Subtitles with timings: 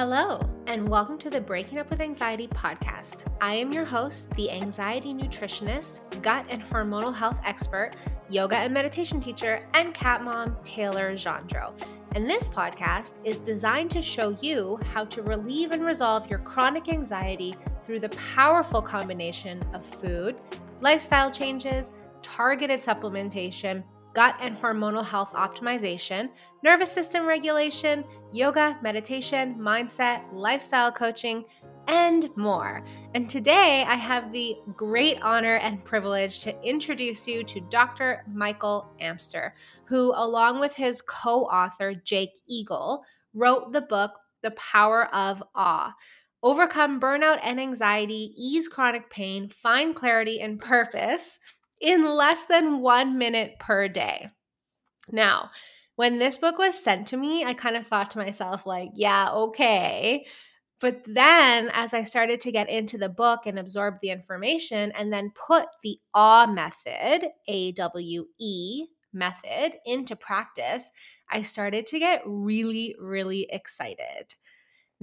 [0.00, 3.18] Hello, and welcome to the Breaking Up with Anxiety podcast.
[3.42, 7.90] I am your host, the anxiety nutritionist, gut and hormonal health expert,
[8.30, 11.74] yoga and meditation teacher, and cat mom, Taylor Gendreau.
[12.14, 16.88] And this podcast is designed to show you how to relieve and resolve your chronic
[16.88, 20.40] anxiety through the powerful combination of food,
[20.80, 26.30] lifestyle changes, targeted supplementation, gut and hormonal health optimization,
[26.62, 31.44] nervous system regulation, yoga, meditation, mindset, lifestyle coaching,
[31.88, 32.84] and more.
[33.14, 38.24] And today I have the great honor and privilege to introduce you to Dr.
[38.32, 43.02] Michael Amster, who, along with his co author, Jake Eagle,
[43.34, 45.94] wrote the book, The Power of Awe.
[46.42, 51.38] Overcome burnout and anxiety, ease chronic pain, find clarity and purpose
[51.80, 54.30] in less than one minute per day.
[55.10, 55.50] Now,
[56.00, 59.30] when this book was sent to me, I kind of thought to myself, like, yeah,
[59.32, 60.24] okay.
[60.80, 65.12] But then as I started to get into the book and absorb the information and
[65.12, 70.90] then put the AWE method, A W E method, into practice,
[71.30, 74.34] I started to get really, really excited.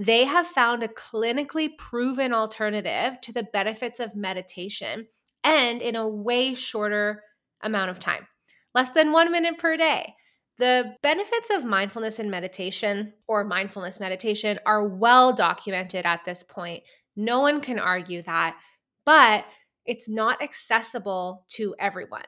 [0.00, 5.06] They have found a clinically proven alternative to the benefits of meditation
[5.44, 7.22] and in a way shorter
[7.62, 8.26] amount of time,
[8.74, 10.16] less than one minute per day.
[10.58, 16.82] The benefits of mindfulness and meditation or mindfulness meditation are well documented at this point.
[17.14, 18.56] No one can argue that,
[19.04, 19.44] but
[19.86, 22.24] it's not accessible to everyone.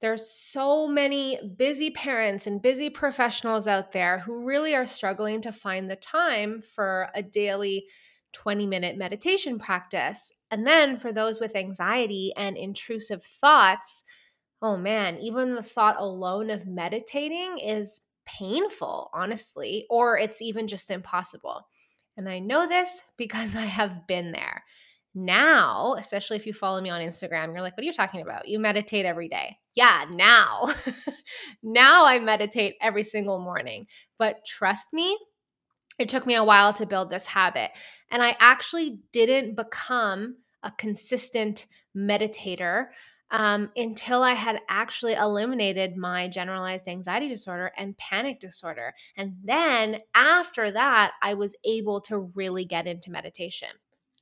[0.00, 5.52] There's so many busy parents and busy professionals out there who really are struggling to
[5.52, 7.86] find the time for a daily
[8.32, 10.32] 20 minute meditation practice.
[10.50, 14.04] And then for those with anxiety and intrusive thoughts,
[14.62, 20.90] oh man, even the thought alone of meditating is painful, honestly, or it's even just
[20.90, 21.66] impossible.
[22.16, 24.62] And I know this because I have been there.
[25.14, 28.48] Now, especially if you follow me on Instagram, you're like, what are you talking about?
[28.48, 29.58] You meditate every day.
[29.74, 30.72] Yeah, now.
[31.62, 33.88] now I meditate every single morning.
[34.18, 35.18] But trust me,
[35.98, 37.72] it took me a while to build this habit.
[38.10, 42.86] And I actually didn't become a consistent meditator
[43.32, 48.92] um, until I had actually eliminated my generalized anxiety disorder and panic disorder.
[49.16, 53.70] And then after that, I was able to really get into meditation.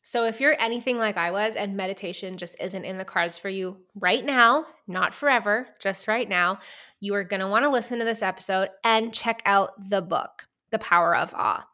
[0.02, 3.50] So, if you're anything like I was and meditation just isn't in the cards for
[3.50, 6.60] you right now, not forever, just right now,
[7.00, 10.46] you are going to want to listen to this episode and check out the book,
[10.70, 11.66] The Power of Awe.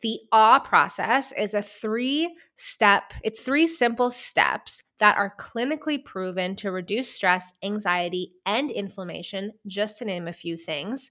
[0.00, 6.56] The awe process is a three step, it's three simple steps that are clinically proven
[6.56, 11.10] to reduce stress, anxiety, and inflammation, just to name a few things.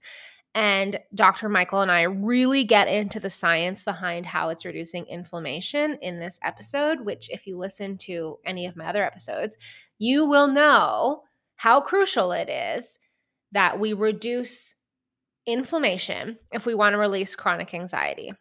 [0.54, 1.48] And Dr.
[1.48, 6.38] Michael and I really get into the science behind how it's reducing inflammation in this
[6.42, 9.56] episode, which, if you listen to any of my other episodes,
[9.98, 11.22] you will know
[11.56, 12.98] how crucial it is
[13.52, 14.74] that we reduce
[15.46, 18.32] inflammation if we want to release chronic anxiety.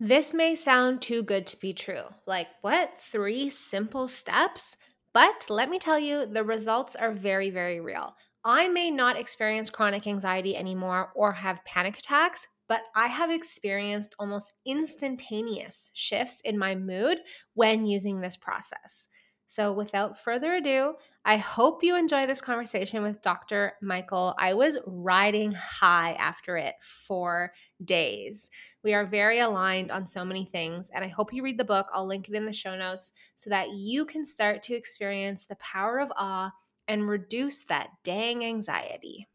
[0.00, 2.04] This may sound too good to be true.
[2.26, 3.00] Like, what?
[3.00, 4.76] Three simple steps?
[5.12, 8.14] But let me tell you, the results are very, very real.
[8.44, 14.14] I may not experience chronic anxiety anymore or have panic attacks, but I have experienced
[14.18, 17.18] almost instantaneous shifts in my mood
[17.54, 19.07] when using this process.
[19.50, 20.94] So, without further ado,
[21.24, 23.72] I hope you enjoy this conversation with Dr.
[23.80, 24.34] Michael.
[24.38, 28.50] I was riding high after it for days.
[28.84, 31.86] We are very aligned on so many things, and I hope you read the book.
[31.94, 35.56] I'll link it in the show notes so that you can start to experience the
[35.56, 36.52] power of awe
[36.86, 39.28] and reduce that dang anxiety.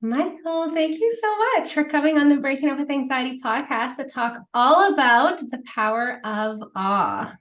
[0.00, 4.04] Michael, thank you so much for coming on the Breaking Up with Anxiety podcast to
[4.04, 7.36] talk all about the power of awe.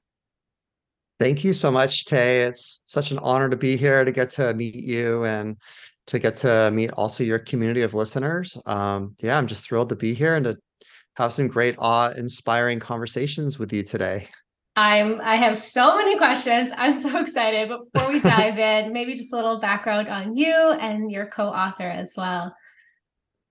[1.20, 2.44] Thank you so much, Tay.
[2.44, 5.58] It's such an honor to be here to get to meet you and
[6.08, 8.58] to get to meet also your community of listeners.
[8.66, 10.58] Um, yeah, I'm just thrilled to be here and to
[11.16, 14.30] have some great awe-inspiring conversations with you today.
[14.78, 16.72] I'm I have so many questions.
[16.78, 17.68] I'm so excited.
[17.68, 21.84] But before we dive in, maybe just a little background on you and your co-author
[21.84, 22.56] as well.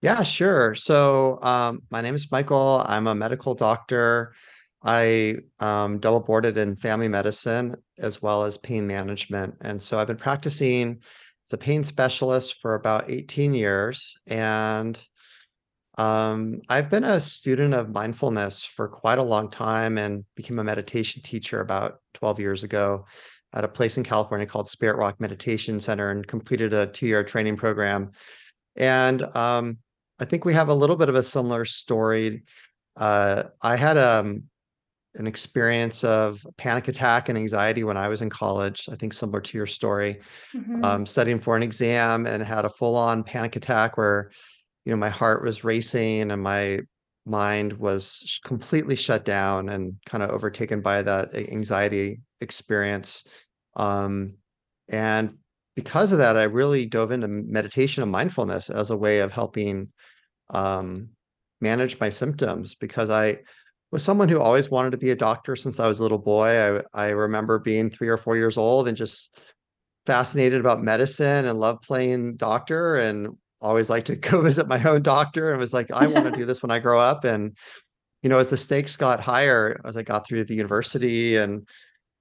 [0.00, 0.74] Yeah, sure.
[0.74, 2.82] So um, my name is Michael.
[2.86, 4.32] I'm a medical doctor.
[4.82, 9.54] I um, double boarded in family medicine as well as pain management.
[9.60, 11.00] And so I've been practicing
[11.46, 14.16] as a pain specialist for about 18 years.
[14.26, 14.98] And
[15.96, 20.64] um, I've been a student of mindfulness for quite a long time and became a
[20.64, 23.04] meditation teacher about 12 years ago
[23.52, 27.24] at a place in California called Spirit Rock Meditation Center and completed a two year
[27.24, 28.12] training program.
[28.76, 29.78] And um,
[30.20, 32.44] I think we have a little bit of a similar story.
[32.96, 34.44] Uh, I had um,
[35.18, 38.88] an experience of panic attack and anxiety when I was in college.
[38.90, 40.20] I think similar to your story,
[40.54, 40.84] Mhm.
[40.84, 44.30] um, studying for an exam and had a full on panic attack where,
[44.84, 46.80] you know, my heart was racing and my
[47.26, 53.24] mind was completely shut down and kind of overtaken by that anxiety experience.
[53.76, 54.34] Um,
[54.88, 55.36] and
[55.76, 59.92] because of that, I really dove into meditation and mindfulness as a way of helping
[60.50, 61.10] um,
[61.60, 63.40] manage my symptoms because I
[63.90, 66.80] was someone who always wanted to be a doctor since I was a little boy.
[66.94, 69.38] I, I remember being three or four years old and just
[70.04, 75.02] fascinated about medicine and loved playing doctor and always liked to go visit my own
[75.02, 77.24] doctor and was like, I want to do this when I grow up.
[77.24, 77.56] And,
[78.22, 81.66] you know, as the stakes got higher, as I got through the university and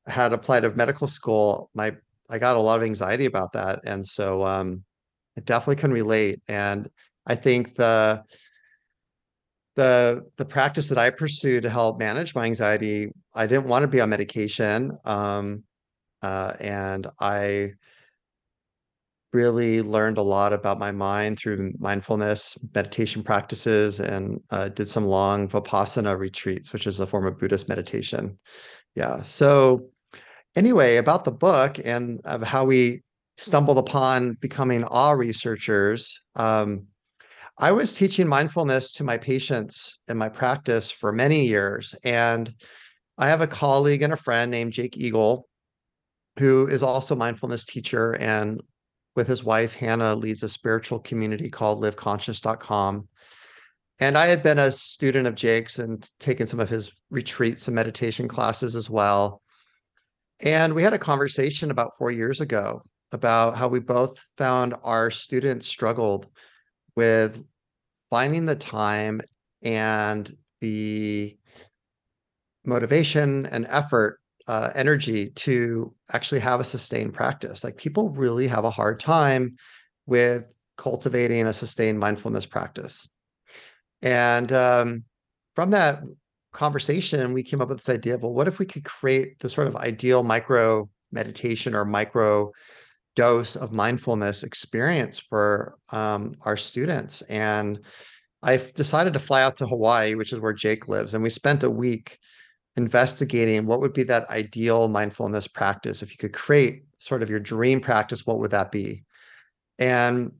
[0.05, 1.95] had applied to medical school, my
[2.29, 3.79] I got a lot of anxiety about that.
[3.85, 4.83] And so um
[5.37, 6.41] I definitely can relate.
[6.47, 6.89] And
[7.25, 8.23] I think the
[9.77, 13.87] the the practice that I pursue to help manage my anxiety, I didn't want to
[13.87, 14.97] be on medication.
[15.05, 15.63] Um,
[16.23, 17.73] uh, and I
[19.33, 25.05] really learned a lot about my mind through mindfulness meditation practices and uh, did some
[25.05, 28.39] long Vipassana retreats, which is a form of Buddhist meditation.
[28.95, 29.21] Yeah.
[29.21, 29.89] So
[30.55, 33.03] anyway, about the book and of how we
[33.35, 36.19] stumbled upon becoming awe researchers.
[36.35, 36.87] Um,
[37.59, 41.95] I was teaching mindfulness to my patients in my practice for many years.
[42.03, 42.53] And
[43.17, 45.47] I have a colleague and a friend named Jake Eagle,
[46.37, 48.15] who is also a mindfulness teacher.
[48.17, 48.61] And
[49.15, 53.07] with his wife, Hannah, leads a spiritual community called liveconscious.com.
[53.99, 57.73] And I had been a student of Jake's and taken some of his retreats and
[57.73, 59.41] meditation classes as well.
[60.41, 65.09] And we had a conversation about four years ago about how we both found our
[65.09, 66.27] students struggled
[66.97, 67.45] with
[68.09, 69.21] finding the time
[69.61, 71.37] and the
[72.65, 77.63] motivation and effort, uh, energy to actually have a sustained practice.
[77.63, 79.55] Like people really have a hard time
[80.07, 83.07] with cultivating a sustained mindfulness practice.
[84.01, 85.03] And um,
[85.55, 86.01] from that
[86.53, 89.49] conversation, we came up with this idea of, well, what if we could create the
[89.49, 92.51] sort of ideal micro meditation or micro
[93.17, 97.23] dose of mindfulness experience for um, our students.
[97.23, 97.79] And
[98.43, 101.15] I've decided to fly out to Hawaii, which is where Jake lives.
[101.15, 102.19] And we spent a week
[102.75, 106.03] investigating what would be that ideal mindfulness practice.
[106.03, 109.03] If you could create sort of your dream practice, what would that be?
[109.79, 110.31] And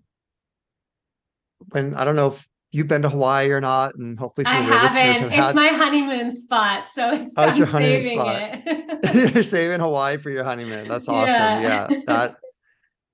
[1.71, 4.59] when I don't know if you've been to Hawaii or not, and hopefully some I
[4.59, 5.29] of your listeners haven't.
[5.31, 5.55] have It's had.
[5.55, 8.41] my honeymoon spot, so it's Oh, it's your honeymoon saving spot.
[8.65, 9.33] it.
[9.33, 10.87] You're saving Hawaii for your honeymoon.
[10.87, 11.63] That's awesome.
[11.63, 11.87] Yeah.
[11.89, 12.35] Yeah, that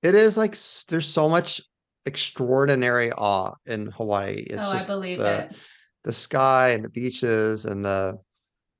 [0.04, 0.56] it is like
[0.88, 1.60] there's so much
[2.04, 4.44] extraordinary awe in Hawaii.
[4.50, 5.56] It's oh, I believe the it.
[6.04, 8.18] the sky and the beaches and the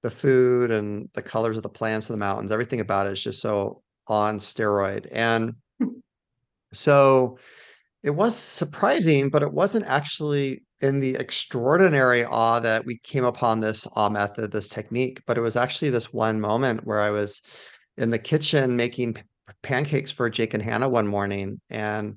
[0.02, 2.52] the food and the colors of the plants and the mountains.
[2.52, 5.08] Everything about it is just so on steroid.
[5.10, 5.54] And
[6.74, 7.38] so
[8.02, 13.60] it was surprising, but it wasn't actually in the extraordinary awe that we came upon
[13.60, 17.40] this awe method, this technique, but it was actually this one moment where I was
[17.96, 19.16] in the kitchen making
[19.62, 21.60] pancakes for Jake and Hannah one morning.
[21.70, 22.16] And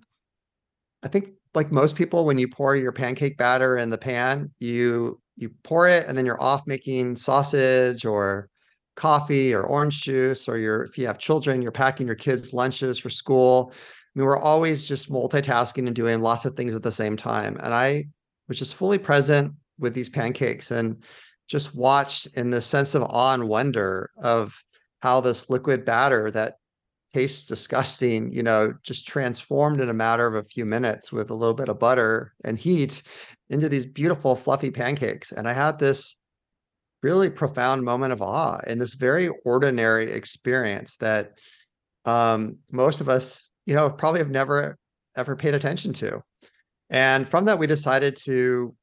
[1.03, 5.19] I think like most people, when you pour your pancake batter in the pan, you
[5.35, 8.49] you pour it and then you're off making sausage or
[8.95, 12.97] coffee or orange juice, or you're if you have children, you're packing your kids' lunches
[12.99, 13.71] for school.
[13.73, 17.57] I mean, we're always just multitasking and doing lots of things at the same time.
[17.61, 18.05] And I
[18.47, 21.03] was just fully present with these pancakes and
[21.47, 24.59] just watched in the sense of awe and wonder of
[25.01, 26.55] how this liquid batter that
[27.13, 31.35] tastes disgusting, you know, just transformed in a matter of a few minutes with a
[31.35, 33.01] little bit of butter and heat
[33.49, 35.31] into these beautiful fluffy pancakes.
[35.31, 36.17] And I had this
[37.03, 41.33] really profound moment of awe in this very ordinary experience that
[42.05, 44.77] um, most of us, you know, probably have never
[45.15, 46.21] ever paid attention to.
[46.89, 48.75] And from that, we decided to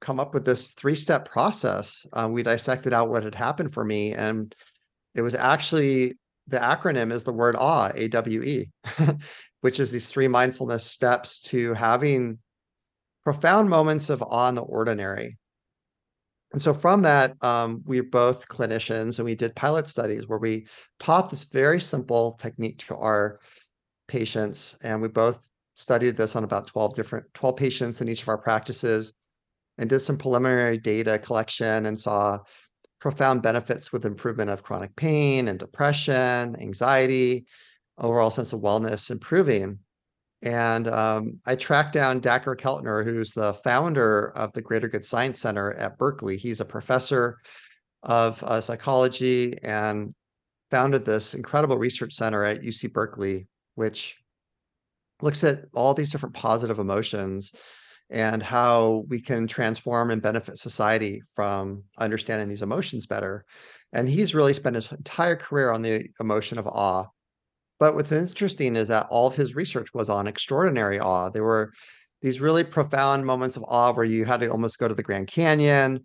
[0.00, 2.06] come up with this three-step process.
[2.12, 4.54] Uh, we dissected out what had happened for me, and
[5.14, 6.18] it was actually
[6.50, 8.70] the acronym is the word awe, A W E,
[9.60, 12.38] which is these three mindfulness steps to having
[13.24, 15.38] profound moments of awe in the ordinary.
[16.52, 20.66] And so from that, um, we're both clinicians and we did pilot studies where we
[20.98, 23.38] taught this very simple technique to our
[24.08, 24.76] patients.
[24.82, 28.38] And we both studied this on about 12 different 12 patients in each of our
[28.38, 29.12] practices
[29.78, 32.38] and did some preliminary data collection and saw
[33.00, 37.46] profound benefits with improvement of chronic pain and depression, anxiety,
[37.98, 39.78] overall sense of wellness improving.
[40.42, 45.40] And um, I tracked down Dacher Keltner, who's the founder of the Greater Good Science
[45.40, 46.36] Center at Berkeley.
[46.36, 47.38] He's a professor
[48.02, 50.14] of uh, psychology and
[50.70, 54.16] founded this incredible research center at UC Berkeley, which
[55.20, 57.52] looks at all these different positive emotions
[58.10, 63.44] and how we can transform and benefit society from understanding these emotions better.
[63.92, 67.06] And he's really spent his entire career on the emotion of awe.
[67.78, 71.30] But what's interesting is that all of his research was on extraordinary awe.
[71.30, 71.72] There were
[72.20, 75.28] these really profound moments of awe where you had to almost go to the Grand
[75.28, 76.02] Canyon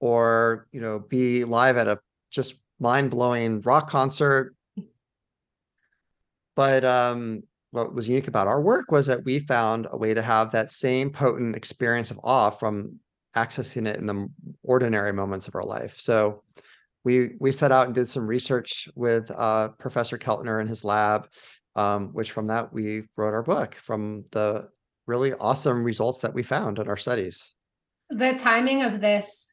[0.00, 1.98] or, you know, be live at a
[2.30, 4.54] just mind-blowing rock concert.
[6.54, 10.22] But um, what was unique about our work was that we found a way to
[10.22, 12.98] have that same potent experience of awe from
[13.36, 14.28] accessing it in the
[14.62, 15.98] ordinary moments of our life.
[15.98, 16.42] So
[17.04, 21.28] we we set out and did some research with uh, Professor Keltner in his lab,
[21.76, 24.68] um, which from that we wrote our book from the
[25.06, 27.54] really awesome results that we found in our studies.
[28.10, 29.52] The timing of this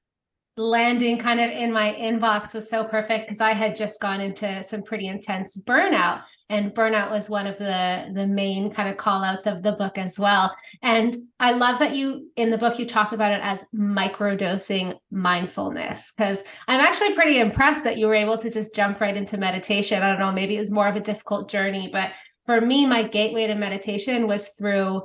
[0.57, 4.63] landing kind of in my inbox was so perfect because I had just gone into
[4.63, 9.23] some pretty intense burnout and burnout was one of the the main kind of call
[9.23, 10.55] outs of the book as well.
[10.81, 16.13] And I love that you in the book you talk about it as microdosing mindfulness
[16.15, 20.01] because I'm actually pretty impressed that you were able to just jump right into meditation.
[20.01, 22.11] I don't know maybe it was more of a difficult journey but
[22.45, 25.01] for me my gateway to meditation was through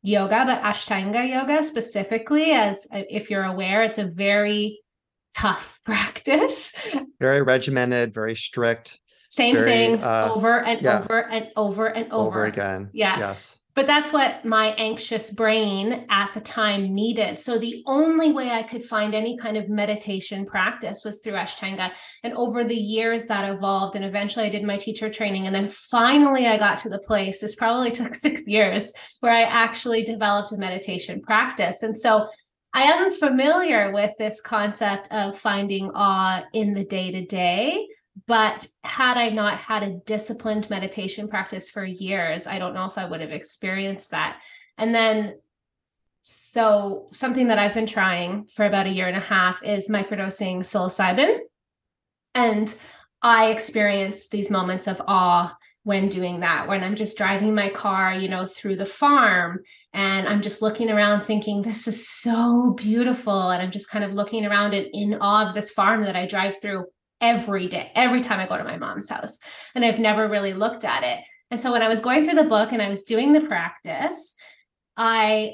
[0.00, 4.78] yoga but ashtanga yoga specifically as if you're aware it's a very
[5.36, 6.74] tough practice.
[7.20, 8.98] Very regimented, very strict.
[9.28, 11.00] Same very, thing uh, over and yeah.
[11.00, 12.28] over and over and over.
[12.28, 12.90] Over again.
[12.92, 13.18] Yeah.
[13.18, 13.58] Yes.
[13.74, 17.38] But that's what my anxious brain at the time needed.
[17.38, 21.90] So the only way I could find any kind of meditation practice was through Ashtanga.
[22.22, 25.46] And over the years that evolved, and eventually I did my teacher training.
[25.46, 29.42] And then finally I got to the place, this probably took six years, where I
[29.42, 31.82] actually developed a meditation practice.
[31.82, 32.30] And so
[32.76, 37.88] I am familiar with this concept of finding awe in the day to day,
[38.26, 42.98] but had I not had a disciplined meditation practice for years, I don't know if
[42.98, 44.42] I would have experienced that.
[44.76, 45.38] And then,
[46.20, 50.58] so something that I've been trying for about a year and a half is microdosing
[50.58, 51.38] psilocybin.
[52.34, 52.74] And
[53.22, 55.56] I experience these moments of awe
[55.86, 59.60] when doing that when i'm just driving my car you know through the farm
[59.94, 64.12] and i'm just looking around thinking this is so beautiful and i'm just kind of
[64.12, 66.84] looking around and in awe of this farm that i drive through
[67.20, 69.38] every day every time i go to my mom's house
[69.76, 71.20] and i've never really looked at it.
[71.52, 74.34] And so when i was going through the book and i was doing the practice
[74.96, 75.52] i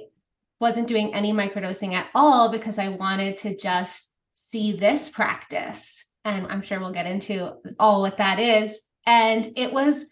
[0.61, 6.47] wasn't doing any microdosing at all because i wanted to just see this practice and
[6.47, 8.81] i'm sure we'll get into all what that is.
[9.05, 10.07] And it was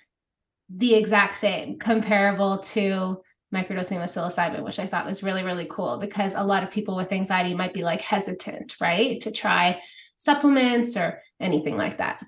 [0.76, 3.20] the exact same, comparable to
[3.52, 6.94] microdosing with psilocybin, which I thought was really, really cool because a lot of people
[6.94, 9.80] with anxiety might be like hesitant, right, to try
[10.16, 12.24] supplements or anything like that.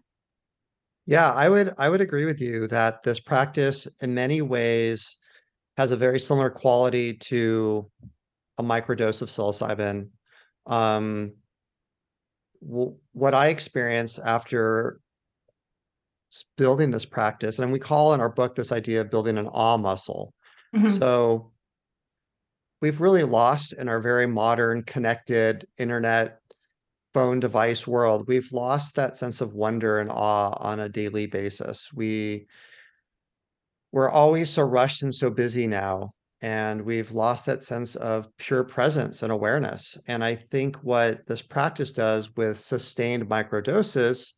[1.07, 5.17] Yeah, I would I would agree with you that this practice in many ways
[5.77, 7.91] has a very similar quality to
[8.59, 10.09] a microdose of psilocybin.
[10.67, 11.33] Um,
[12.61, 15.01] what I experienced after
[16.57, 19.77] building this practice and we call in our book this idea of building an awe
[19.77, 20.33] muscle.
[20.75, 20.89] Mm-hmm.
[20.97, 21.53] so
[22.81, 26.39] we've really lost in our very modern connected internet
[27.13, 31.91] phone device world we've lost that sense of wonder and awe on a daily basis.
[31.93, 32.47] We
[33.93, 38.65] we're always so rushed and so busy now and we've lost that sense of pure
[38.65, 39.99] presence and awareness.
[40.09, 44.33] And i think what this practice does with sustained microdoses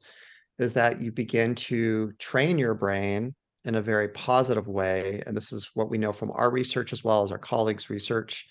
[0.59, 3.35] is that you begin to train your brain
[3.65, 5.23] in a very positive way.
[5.27, 8.47] And this is what we know from our research as well as our colleagues' research.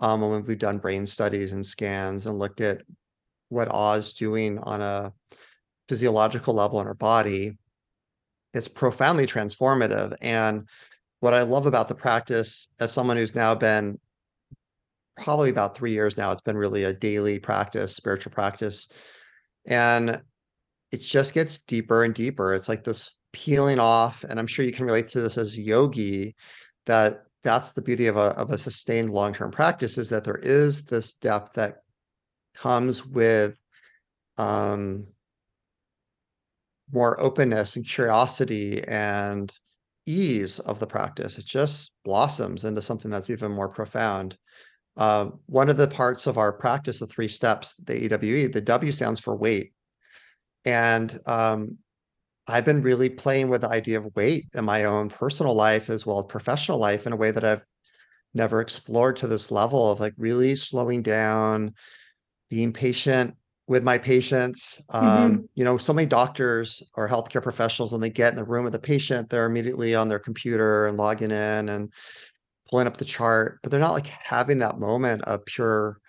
[0.00, 2.82] Um, when we've done brain studies and scans and looked at
[3.48, 5.12] what awe is doing on a
[5.88, 7.56] physiological level in our body,
[8.54, 10.14] it's profoundly transformative.
[10.20, 10.68] And
[11.20, 13.98] what I love about the practice, as someone who's now been
[15.16, 18.88] probably about three years now, it's been really a daily practice, spiritual practice.
[19.66, 20.22] And
[20.90, 22.54] it just gets deeper and deeper.
[22.54, 26.34] It's like this peeling off, and I'm sure you can relate to this as yogi,
[26.86, 30.84] that that's the beauty of a of a sustained long-term practice is that there is
[30.86, 31.82] this depth that
[32.54, 33.62] comes with
[34.38, 35.06] um
[36.92, 39.54] more openness and curiosity and
[40.06, 41.38] ease of the practice.
[41.38, 44.38] It just blossoms into something that's even more profound.
[44.96, 48.90] Uh, one of the parts of our practice, the three steps, the AWE, the W
[48.90, 49.72] stands for wait.
[50.68, 51.78] And um,
[52.46, 56.06] I've been really playing with the idea of wait in my own personal life as
[56.06, 57.64] well as professional life in a way that I've
[58.34, 61.74] never explored to this level of like really slowing down,
[62.50, 63.34] being patient
[63.66, 64.82] with my patients.
[64.90, 65.48] Um, Mhm.
[65.54, 68.72] you know, so many doctors or healthcare professionals, when they get in the room with
[68.74, 71.92] the patient, they're immediately on their computer and logging in and
[72.70, 76.00] pulling up the chart, but they're not like having that moment of pure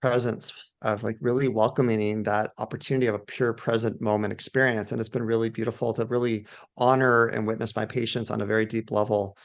[0.00, 4.92] presence of like really welcoming that opportunity of a pure present moment experience.
[4.92, 8.64] And it's been really beautiful to really honor and witness my patients on a very
[8.64, 9.36] deep level.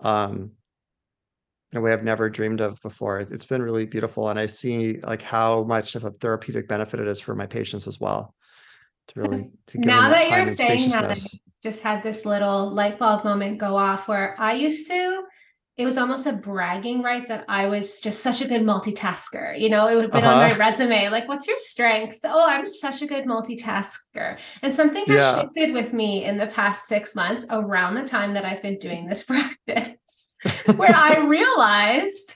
[0.00, 0.52] Um,
[1.72, 3.20] in a way I've never dreamed of before.
[3.20, 7.08] It's been really beautiful, and I see like how much of a therapeutic benefit it
[7.08, 8.34] is for my patients as well.
[9.08, 11.16] To really to Now that that you're saying that, I
[11.62, 15.24] just had this little light bulb moment go off where I used to,
[15.78, 19.58] it was almost a bragging right that I was just such a good multitasker.
[19.58, 20.58] You know, it would have been on my Uh-huh.
[20.58, 22.18] resume, like, what's your strength?
[22.24, 24.38] Oh, I'm such a good multitasker.
[24.60, 25.40] And something has Yeah.
[25.40, 29.06] shifted with me in the past six months around the time that I've been doing
[29.06, 30.30] this practice,
[30.76, 32.34] where I realized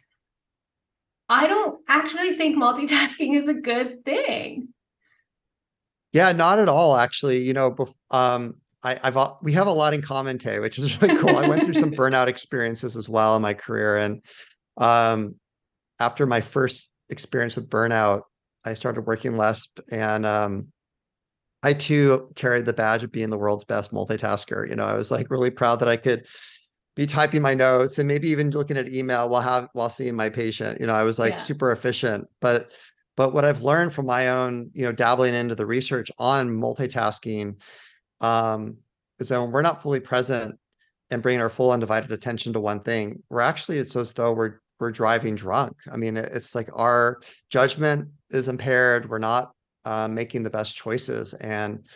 [1.29, 4.69] I don't actually think multitasking is a good thing.
[6.13, 7.43] Yeah, not at all, actually.
[7.43, 7.77] You know,
[8.11, 8.55] um,
[8.87, 11.37] I I've we have a lot in common, Tay, which is really cool.
[11.37, 14.23] I went through some burnout experiences as well in my career, and,
[14.79, 15.35] um,
[15.99, 18.23] after my first experience with burnout,
[18.65, 20.69] I started working less, and, um,
[21.63, 24.69] I too carried the badge of being the world's best multitasker.
[24.69, 26.27] You know, I was, like, really proud that I could
[26.95, 30.31] be typing my notes and maybe even looking at email while have while seeing my
[30.31, 30.81] patient.
[30.81, 31.39] You know, I was, like, Yeah.
[31.39, 32.27] super efficient.
[32.41, 32.71] But
[33.17, 37.55] but what I've learned from my own, you know, dabbling into the research on multitasking,
[38.21, 38.77] um,
[39.19, 40.59] is that when we're not fully present
[41.11, 44.61] and bringing our full undivided attention to one thing, we're actually it's as though we're
[44.79, 45.75] we're driving drunk.
[45.91, 47.21] I mean, it's like our
[47.51, 49.53] judgment is impaired, we're not,
[49.87, 51.87] uh, making the best choices, and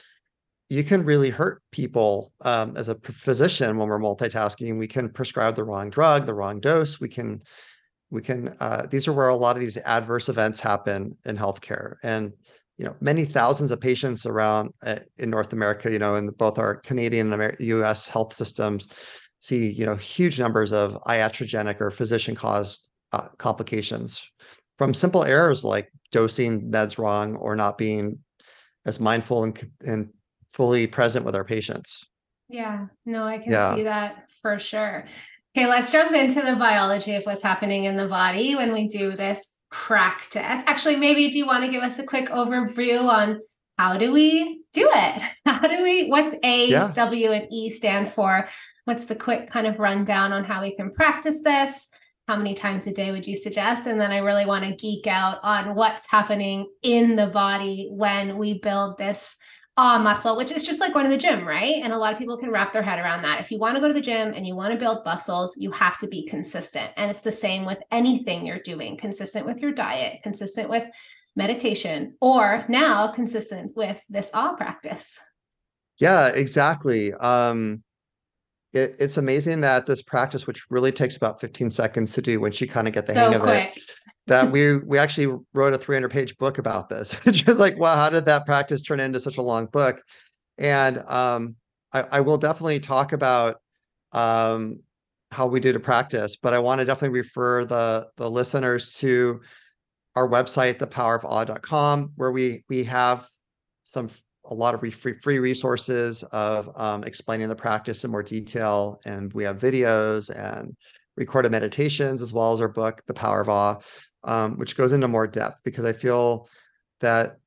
[0.70, 4.78] you can really hurt people, um, as a physician when we're multitasking.
[4.78, 7.00] We can prescribe the wrong drug, the wrong dose.
[7.00, 7.42] We can
[8.12, 11.94] we can, uh these are where a lot of these adverse events happen in healthcare.
[12.02, 12.32] And,
[12.80, 16.58] you know, many thousands of patients around, uh, in North America, you know, in both
[16.58, 18.88] our Canadian and Amer US health systems
[19.38, 24.26] see, you know, huge numbers of iatrogenic or physician-caused, uh, complications
[24.78, 28.18] from simple errors like dosing meds wrong or not being
[28.86, 30.08] as mindful and and
[30.50, 32.08] fully present with our patients.
[32.48, 33.74] Yeah, no, I can Yeah.
[33.74, 35.04] see that for sure.
[35.54, 39.16] Okay, let's jump into the biology of what's happening in the body when we do
[39.16, 40.60] this practice.
[40.66, 43.40] Actually, maybe do you want to give us a quick overview on
[43.78, 45.22] how do we do it?
[45.46, 46.92] How do we, what's A, Yeah.
[46.94, 48.46] W, and E stand for?
[48.84, 51.88] What's the quick kind of rundown on how we can practice this?
[52.28, 53.86] How many times a day would you suggest?
[53.86, 58.36] And then I really want to geek out on what's happening in the body when
[58.36, 59.34] we build this
[59.76, 61.76] awe muscle, which is just like going to the gym, right?
[61.82, 63.40] And a lot of people can wrap their head around that.
[63.40, 65.70] If you want to go to the gym and you want to build muscles, you
[65.70, 66.90] have to be consistent.
[66.96, 70.84] And it's the same with anything you're doing, consistent with your diet, consistent with
[71.36, 75.18] meditation, or now consistent with this awe practice.
[75.98, 77.12] Yeah, exactly.
[77.14, 77.82] Um,
[78.72, 82.60] it it's amazing that this practice, which really takes about 15 seconds to do once
[82.60, 83.84] you kinda get the hang So of it, quick.
[84.30, 87.12] That we we actually wrote a 300-page book about this.
[87.24, 90.02] Which is like, wow, how did that practice turn into such a long book?
[90.56, 91.56] And, um,
[91.92, 93.60] I I will definitely talk about,
[94.12, 94.80] um,
[95.32, 99.40] how we do the practice, but I wanna definitely refer the the listeners to
[100.16, 103.28] our website, thepowerofawe.com, where we we have
[103.84, 104.08] some
[104.46, 109.32] a lot of free free resources of, um, explaining the practice in more detail, and
[109.34, 110.76] we have videos and
[111.16, 113.76] recorded meditations as well as our book, The Power of Awe,
[114.24, 116.48] um, which goes into more depth because I feel
[117.00, 117.38] that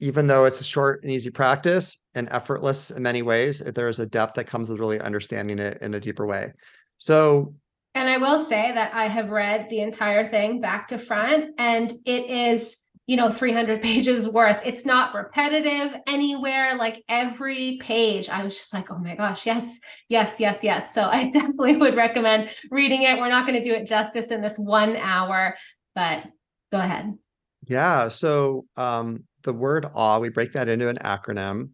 [0.00, 3.98] even though it's a short and easy practice and effortless in many ways, there is
[3.98, 6.52] a depth that comes with really understanding it in a deeper way.
[6.98, 7.54] So
[7.94, 11.90] And I will say that I have read the entire thing back to front, and
[12.04, 14.60] it is, you know, 300 pages worth.
[14.66, 16.76] It's not repetitive anywhere.
[16.76, 20.92] Like every page, I was just like, oh my gosh, yes, yes, yes, yes.
[20.92, 23.18] So I definitely would recommend reading it.
[23.18, 25.56] We're not going to do it justice in this one hour,
[25.96, 26.24] but
[26.70, 27.18] go ahead.
[27.66, 31.70] Yeah, so, um, the word awe, we break that into an acronym,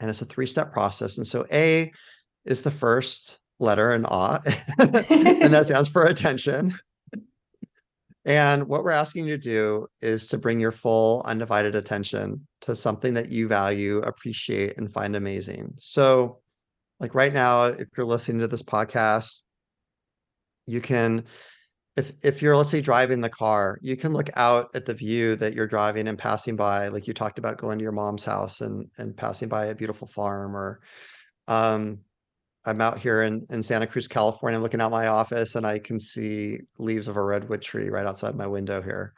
[0.00, 1.16] and it's a three-step process.
[1.16, 1.90] And so A
[2.44, 4.40] is the first letter in awe,
[4.78, 6.74] and that stands for attention.
[8.24, 12.76] And what we're asking you to do is to bring your full undivided attention to
[12.76, 15.72] something that you value, appreciate, and find amazing.
[15.78, 16.40] So,
[17.00, 19.42] like right now, if you're listening to this podcast,
[20.66, 21.24] you can
[21.98, 25.36] if if you're, let's say, driving the car, you can look out at the view
[25.36, 28.60] that you're driving and passing by, like you talked about going to your mom's house
[28.60, 30.80] and and passing by a beautiful farm or,
[31.48, 32.00] um,
[32.64, 35.98] I'm out here in in Santa Cruz, California, looking out my office, and I can
[36.00, 39.14] see leaves of a redwood tree right outside my window here.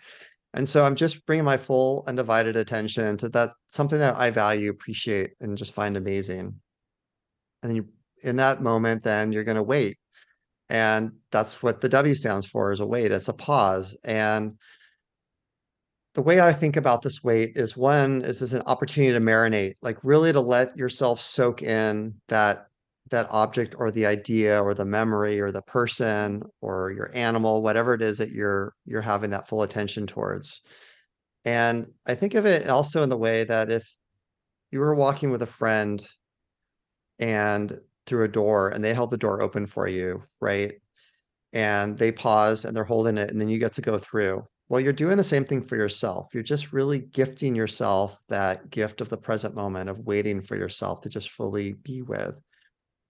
[0.55, 4.71] And so I'm just bringing my full undivided attention to that something that I value,
[4.71, 6.61] appreciate, and just find amazing.
[7.63, 7.89] And then you,
[8.23, 9.99] in that moment, then you're going to wait.
[10.71, 13.11] And that's what the W stands for is a wait.
[13.11, 13.97] It's a pause.
[14.05, 14.57] And
[16.15, 19.75] the way I think about this wait is one is as an opportunity to marinate,
[19.83, 22.67] like really to let yourself soak in that
[23.11, 27.93] that object or the idea or the memory or the person or your animal, whatever
[27.93, 30.63] it is that you're you're having that full attention towards.
[31.45, 33.97] And I think of it also in the way that if
[34.71, 36.07] you were walking with a friend
[37.19, 40.73] and through a door and they held the door open for you, right?
[41.53, 44.47] And they pause and they're holding it and then you get to go through.
[44.69, 46.29] Well, you're doing the same thing for yourself.
[46.33, 51.01] You're just really gifting yourself that gift of the present moment of waiting for yourself
[51.01, 52.37] to just fully be with.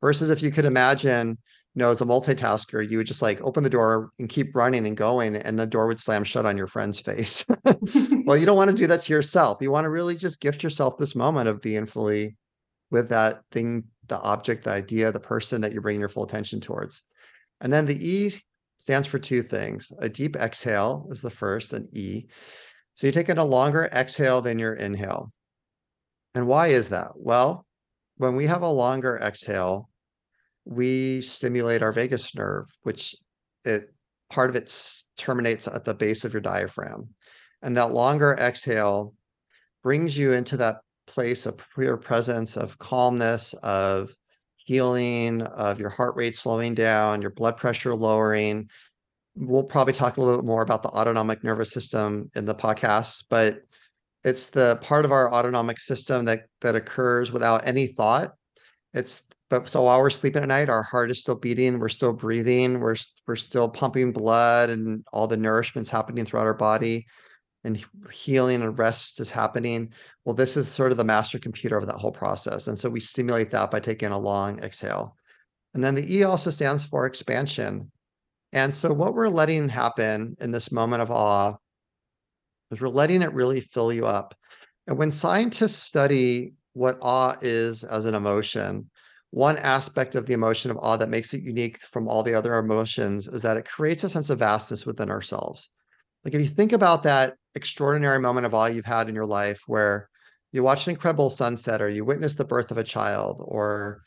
[0.01, 1.37] Versus if you could imagine,
[1.75, 4.87] you know, as a multitasker, you would just like open the door and keep running
[4.87, 7.45] and going, and the door would slam shut on your friend's face.
[8.25, 9.59] well, you don't want to do that to yourself.
[9.61, 12.37] You want to really just gift yourself this moment of being fully
[12.91, 16.61] with that thing, the object, the idea, the person that you're bringing your full attention
[16.61, 17.03] towards.
[17.63, 18.33] And then the E
[18.77, 19.91] stands for two things.
[20.01, 22.27] A deep exhale is the first, an E.
[22.93, 25.33] So you take in a longer exhale than your inhale.
[26.35, 27.13] And why is that?
[27.15, 27.67] Well,
[28.17, 29.89] when we have a longer exhale,
[30.65, 33.17] we stimulate our vagus nerve, which
[33.65, 33.95] it
[34.31, 34.75] part of it
[35.17, 37.09] terminates at the base of your diaphragm.
[37.63, 39.15] And that longer exhale
[39.83, 40.77] brings you into that
[41.11, 44.15] place of pure presence, of calmness, of
[44.57, 48.71] healing, of your heart rate slowing down, your blood pressure lowering.
[49.35, 53.25] We'll probably talk a little bit more about the autonomic nervous system in the podcast,
[53.29, 53.63] but
[54.23, 58.35] it's the part of our autonomic system that that occurs without any thought.
[58.95, 62.13] It's but so while we're sleeping at night, our heart is still beating, we're still
[62.13, 62.97] breathing, we're
[63.27, 67.07] we're still pumping blood, and all the nourishment's happening throughout our body,
[67.65, 69.93] and healing and rest is happening.
[70.25, 73.01] Well, this is sort of the master computer of that whole process, and so we
[73.01, 75.17] stimulate that by taking a long exhale,
[75.75, 77.91] and then the E also stands for expansion.
[78.53, 81.55] And so what we're letting happen in this moment of awe
[82.71, 84.35] is we're letting it really fill you up.
[84.87, 88.91] And when scientists study what awe is as an emotion,
[89.31, 92.57] one aspect of the emotion of awe that makes it unique from all the other
[92.57, 95.71] emotions is that it creates a sense of vastness within ourselves.
[96.25, 99.63] Like if you think about that extraordinary moment of awe you've had in your life
[99.67, 100.09] where
[100.53, 104.03] you watch an incredible sunset or you witness the birth of a child or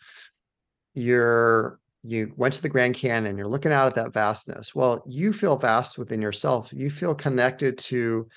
[0.94, 4.76] you're you went to the Grand Canyon, you're looking out at that vastness.
[4.76, 6.72] Well, you feel vast within yourself.
[6.74, 8.28] You feel connected to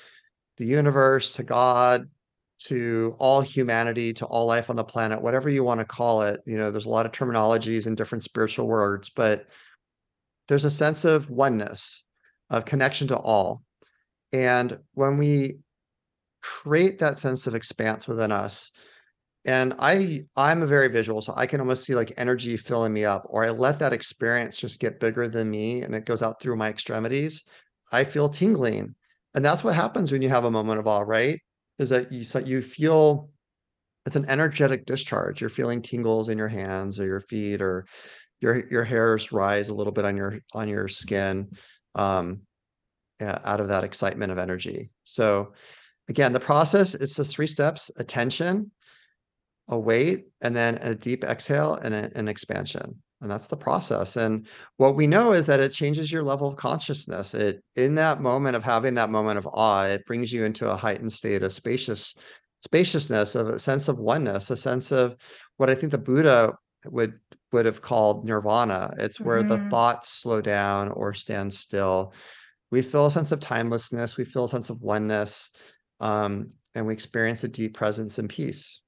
[0.56, 2.08] the universe, to God,
[2.58, 6.40] to all humanity, to all life on the planet, whatever you want to call it.
[6.46, 9.46] You know, there's a lot of terminologies and different spiritual words, but
[10.46, 12.04] there's a sense of oneness,
[12.50, 13.62] of connection to all.
[14.32, 15.58] And when we
[16.42, 18.70] create that sense of expanse within us,
[19.44, 23.04] and I I'm a very visual, so I can almost see like energy filling me
[23.04, 26.40] up, or I let that experience just get bigger than me and it goes out
[26.40, 27.44] through my extremities.
[27.92, 28.94] I feel tingling.
[29.34, 31.38] And that's what happens when you have a moment of awe, right?
[31.78, 33.28] is that you so you feel
[34.06, 35.40] it's an energetic discharge.
[35.40, 37.86] You're feeling tingles in your hands or your feet or
[38.40, 41.50] your your hairs rise a little bit on your on your skin
[41.94, 42.40] um,
[43.20, 44.90] yeah, out of that excitement of energy.
[45.04, 45.52] So
[46.08, 48.70] again, the process it's the three steps: attention,
[49.68, 53.02] a wait, and then a deep exhale and a, an expansion.
[53.22, 54.16] And that's the process.
[54.16, 57.32] And what we know is that it changes your level of consciousness.
[57.32, 60.76] It in that moment of having that moment of awe it brings you into a
[60.76, 62.14] heightened state of spacious
[62.60, 65.14] spaciousness of a sense of oneness a sense of
[65.58, 66.56] what i think the buddha
[66.90, 67.20] would
[67.52, 68.92] would have called nirvana.
[68.98, 69.64] It's where mm-hmm.
[69.64, 72.12] the thoughts slow down or stand still
[72.70, 75.50] we feel a sense of timelessness we feel a sense of oneness
[76.00, 78.82] um, and we experience a deep presence and peace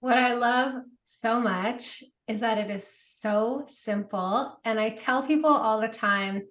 [0.00, 4.60] what i love so much is that it is so simple.
[4.64, 6.42] And I tell people all the time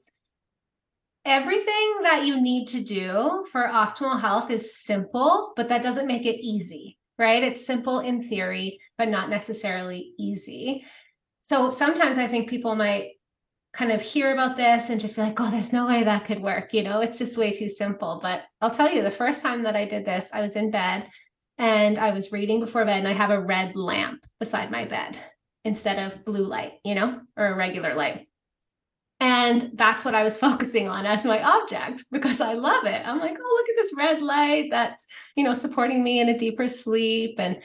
[1.23, 6.25] everything that you need to do for optimal health is simple, but that doesn't make
[6.25, 7.43] it easy, right?
[7.43, 10.83] It's simple in theory, but not necessarily easy.
[11.43, 13.11] So sometimes I think people might
[13.77, 16.41] kind of hear about this and just be like, oh, there's no way that could
[16.41, 16.73] work.
[16.73, 18.19] You know, it's just way too simple.
[18.21, 21.07] But I'll tell you, the first time that I did this, I was in bed
[21.59, 25.17] and I was reading before bed, and I have a red lamp beside my bed
[25.63, 28.27] instead of blue light, you know, or a regular light.
[29.19, 33.01] And that's what I was focusing on as my object because I love it.
[33.05, 36.37] I'm like, oh, look at this red light that's, you know, supporting me in a
[36.37, 37.35] deeper sleep.
[37.39, 37.57] And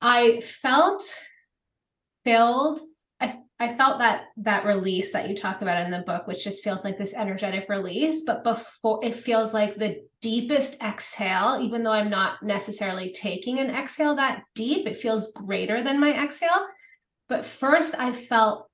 [0.00, 1.02] I felt
[2.24, 2.80] filled
[3.58, 6.84] I felt that that release that you talk about in the book, which just feels
[6.84, 12.10] like this energetic release, but before it feels like the deepest exhale, even though I'm
[12.10, 16.66] not necessarily taking an exhale that deep, it feels greater than my exhale.
[17.28, 18.68] But first, I felt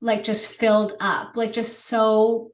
[0.00, 2.50] like just filled up, like just so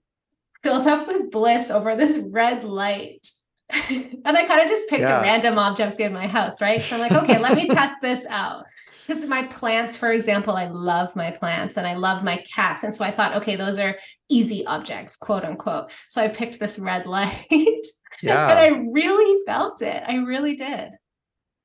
[0.62, 3.30] filled up with bliss over this red light.
[3.70, 5.20] and I kind of just picked yeah.
[5.20, 6.82] a random object in my house, right?
[6.82, 8.64] So I'm like, okay, let me test this out
[9.06, 12.84] because my plants, for example, I love my plants and I love my cats.
[12.84, 13.96] And so I thought, okay, those are
[14.28, 15.90] easy objects, quote unquote.
[16.08, 17.46] So I picked this red light.
[18.22, 18.50] Yeah.
[18.50, 20.02] and I really felt it.
[20.06, 20.92] I really did.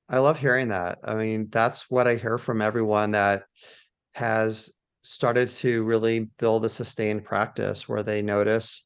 [0.09, 0.97] I love hearing that.
[1.03, 3.43] I mean, that's what I hear from everyone that
[4.15, 4.71] has
[5.03, 8.85] started to really build a sustained practice where they notice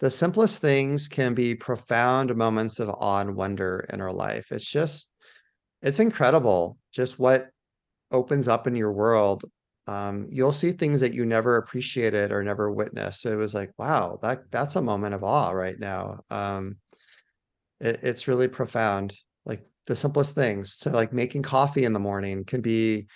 [0.00, 4.50] the simplest things can be profound moments of awe and wonder in our life.
[4.50, 5.10] It's just,
[5.82, 7.50] it's incredible just what
[8.12, 9.44] opens up in your world,
[9.86, 13.22] um, you'll see things that you never appreciated or never witnessed.
[13.22, 16.20] So it was like, wow, that that's a moment of awe right now.
[16.30, 16.76] Um,
[17.80, 19.14] it, it's really profound.
[19.44, 20.74] Like the simplest things.
[20.74, 23.08] So like making coffee in the morning can be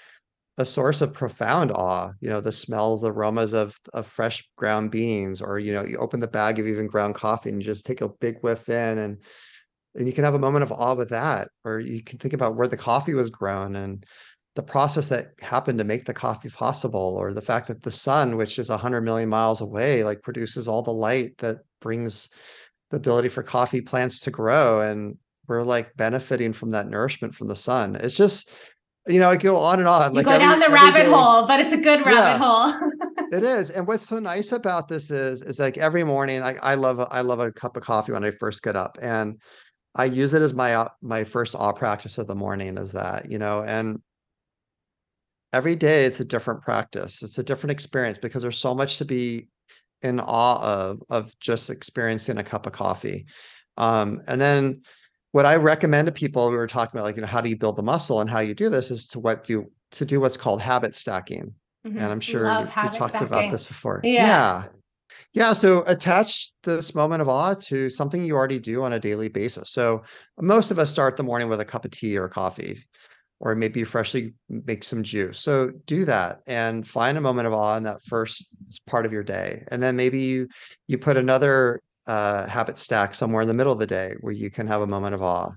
[0.59, 2.12] a source of profound awe.
[2.20, 5.98] You know, the smells, the aromas of of fresh ground beans, or you know, you
[5.98, 8.98] open the bag of even ground coffee and you just take a big whiff in
[8.98, 9.22] and
[9.94, 12.54] and you can have a moment of awe with that or you can think about
[12.54, 14.04] where the coffee was grown and
[14.56, 18.36] the process that happened to make the coffee possible or the fact that the sun
[18.36, 22.28] which is 100 million miles away like produces all the light that brings
[22.90, 25.16] the ability for coffee plants to grow and
[25.46, 27.96] we're like benefiting from that nourishment from the sun.
[27.96, 28.50] It's just
[29.08, 31.08] you know i go on and on you like go every, down the rabbit day,
[31.08, 32.90] hole but it's a good rabbit yeah, hole.
[33.32, 36.74] It is and what's so nice about this is is like every morning I, I
[36.74, 39.40] love i love a cup of coffee when i first get up and
[39.94, 43.38] i use it as my my first awe practice of the morning is that you
[43.38, 44.00] know and
[45.52, 47.22] every day it's a different practice.
[47.22, 49.48] It's a different experience because there's so much to be
[50.02, 53.26] in awe of of just experiencing a cup of coffee.
[53.76, 54.82] Um, and then
[55.32, 57.56] what I recommend to people, we were talking about like, you know, how do you
[57.56, 60.37] build the muscle and how you do this is to what do to do what's
[60.37, 61.54] called habit stacking.
[61.87, 61.98] Mm-hmm.
[61.98, 63.26] And I'm sure you, you, talked stacking.
[63.26, 64.00] about this before.
[64.02, 64.26] Yeah.
[64.26, 64.64] yeah.
[65.32, 65.52] Yeah.
[65.52, 69.70] So attach this moment of awe to something you already do on a daily basis.
[69.70, 70.02] So
[70.40, 72.85] most of us start the morning with a cup of tea or coffee
[73.40, 75.38] or maybe you freshly make some juice.
[75.38, 78.53] So do that and find a moment of awe in that first
[78.87, 79.62] part of your day.
[79.70, 80.49] And then maybe you
[80.88, 84.51] you put another uh, habit stack somewhere in the middle of the day where you
[84.51, 85.51] can have a moment of awe.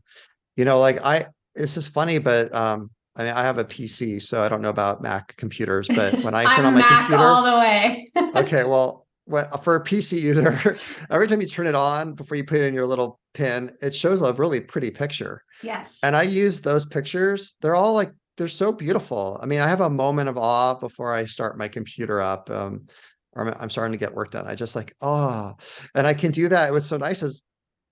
[0.57, 4.21] You know, like I this is funny, but um, I mean, I have a PC,
[4.21, 7.23] so I don't know about Mac computers, but when I turn on my Mac computer,
[7.23, 8.11] all the way.
[8.35, 10.77] okay, well, what, for a PC user,
[11.11, 13.93] every time you turn it on before you put it in your little pin, it
[13.93, 15.43] shows a really pretty picture.
[15.63, 15.99] Yes.
[16.03, 17.55] And I use those pictures.
[17.61, 19.39] They're all like they're so beautiful.
[19.43, 22.49] I mean, I have a moment of awe before I start my computer up.
[22.49, 22.87] Um,
[23.33, 24.47] or I'm starting to get work done.
[24.47, 25.53] I just like, oh,
[25.93, 26.71] and I can do that.
[26.71, 27.45] What's so nice is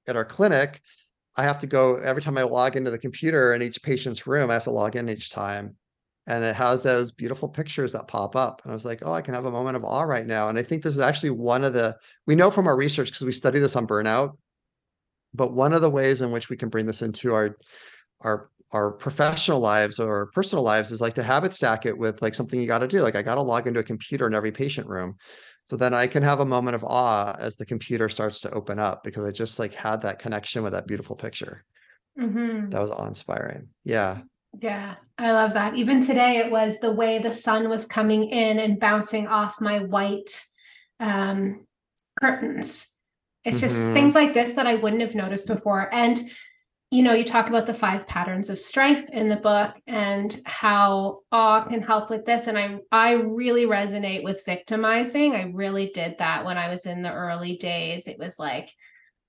[0.08, 0.82] at our clinic,
[1.36, 4.49] I have to go every time I log into the computer in each patient's room,
[4.49, 5.75] I have to log in each time.
[6.25, 8.62] And it has those beautiful pictures that pop up.
[8.63, 10.49] And I was like, oh, I can have a moment of awe right now.
[10.49, 13.25] And I think this is actually one of the, we know from our research, because
[13.25, 14.36] we study this on burnout,
[15.33, 17.57] but one of the ways in which we can bring this into our
[18.21, 22.35] our our professional lives or personal lives is like to habit stack it with like
[22.35, 23.01] something you got to do.
[23.01, 25.15] Like I got to log into a computer in every patient room.
[25.65, 28.79] So then I can have a moment of awe as the computer starts to open
[28.79, 31.63] up because I just like had that connection with that beautiful picture.
[32.19, 32.69] Mm-hmm.
[32.69, 33.69] That was awe inspiring.
[33.83, 34.19] Yeah.
[34.59, 35.75] Yeah, I love that.
[35.75, 39.79] Even today, it was the way the sun was coming in and bouncing off my
[39.79, 40.41] white
[40.99, 41.67] um,
[42.19, 42.96] curtains
[43.47, 43.93] it's just mm-hmm.
[43.93, 45.89] things like this that I wouldn't have noticed before.
[45.93, 46.19] And,
[46.91, 51.19] you know, you talk about the five patterns of strife in the book and how
[51.31, 52.47] awe can help with this.
[52.47, 55.33] And I I really resonate with victimizing.
[55.33, 58.07] I really did that when I was in the early days.
[58.07, 58.69] It was like,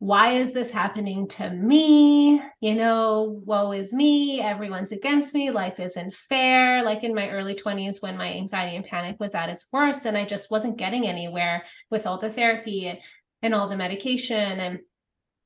[0.00, 2.40] why is this happening to me?
[2.61, 4.40] You know, woe is me.
[4.40, 5.50] Everyone's against me.
[5.50, 6.85] Life isn't fair.
[6.85, 10.16] Like in my early 20s, when my anxiety and panic was at its worst, and
[10.16, 12.98] I just wasn't getting anywhere with all the therapy and
[13.42, 14.79] and all the medication and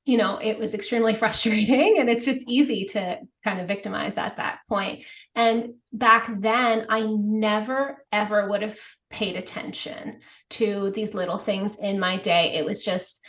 [0.04, 4.36] you know it was extremely frustrating and it's just easy to kind of victimize at
[4.36, 5.04] that point.
[5.34, 8.78] And back then i never ever would have
[9.10, 12.54] paid attention to these little things in my day.
[12.54, 13.20] It was just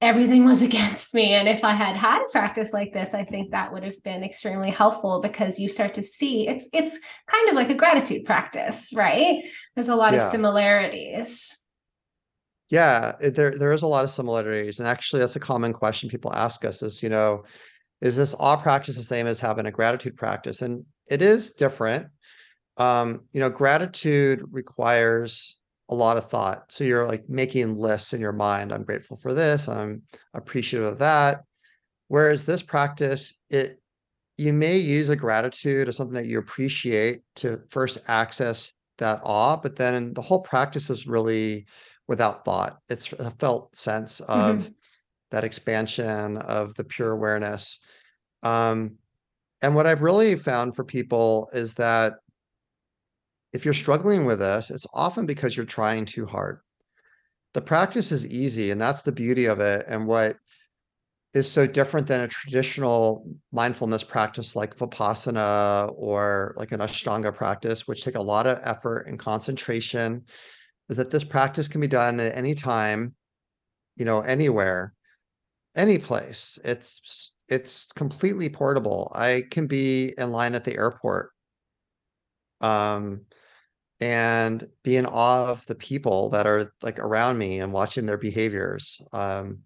[0.00, 3.52] everything was against me and if i had had a practice like this i think
[3.52, 7.54] that would have been extremely helpful because you start to see it's it's kind of
[7.54, 9.44] like a gratitude practice right?
[9.74, 10.24] There's a lot yeah.
[10.24, 11.63] of similarities
[12.74, 16.32] yeah, there there is a lot of similarities, and actually, that's a common question people
[16.34, 17.44] ask us: is you know,
[18.00, 20.62] is this awe practice the same as having a gratitude practice?
[20.62, 22.08] And it is different.
[22.78, 25.58] um, you know, gratitude requires
[25.90, 26.72] a lot of thought.
[26.72, 28.72] So you're like making lists in your mind.
[28.72, 29.68] I'm grateful for this.
[29.68, 30.02] I'm
[30.34, 31.42] appreciative of that.
[32.08, 33.80] Whereas this practice, it
[34.38, 39.56] you may use a gratitude or something that you appreciate to first access that awe,
[39.56, 41.66] but then the whole practice is really
[42.08, 42.78] without thought.
[42.88, 44.72] It's a felt sense of Mm-hmm.
[45.30, 47.80] that expansion of the pure awareness.
[48.42, 48.96] Um,
[49.62, 52.14] and what I've really found for people is that
[53.52, 56.60] if you're struggling with this, it's often because you're trying too hard.
[57.54, 59.84] The practice is easy, and that's the beauty of it.
[59.88, 60.36] And what
[61.34, 67.88] is so different than a traditional mindfulness practice like Vipassana or like an Ashtanga practice,
[67.88, 70.24] which take a lot of effort and concentration,
[70.88, 73.14] is that this practice can be done at any time,
[73.96, 74.94] you know, anywhere,
[75.76, 76.58] any place.
[76.64, 79.12] It's it's completely portable.
[79.14, 81.30] I can be in line at the airport
[82.60, 83.20] um
[84.00, 88.18] and be in awe of the people that are like around me and watching their
[88.18, 89.00] behaviors.
[89.12, 89.60] Um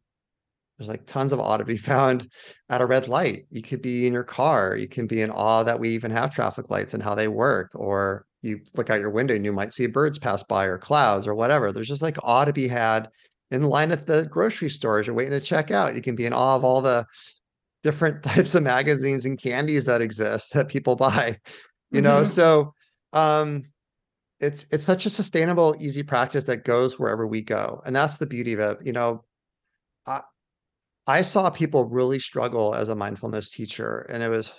[0.79, 2.29] there's like tons of awe to be found
[2.69, 3.47] at a red light.
[3.51, 4.77] You could be in your car.
[4.77, 7.73] You can be in awe that we even have traffic lights and how they work.
[7.75, 11.27] Or you look out your window and you might see birds pass by or clouds
[11.27, 11.73] or whatever.
[11.73, 13.09] There's just like awe to be had
[13.51, 15.07] in line at the grocery stores.
[15.07, 15.95] You're waiting to check out.
[15.95, 17.05] You can be in awe of all the
[17.83, 21.39] different types of magazines and candies that exist that people buy.
[21.91, 22.27] You know, Mhm.
[22.27, 22.75] so
[23.13, 23.65] um
[24.41, 27.83] it's it's such a sustainable, easy practice that goes wherever we go.
[27.87, 28.79] And that's the beauty of it.
[28.85, 29.25] You know,
[30.07, 30.23] I,
[31.07, 34.53] I saw people really struggle as a mindfulness teacher, and it was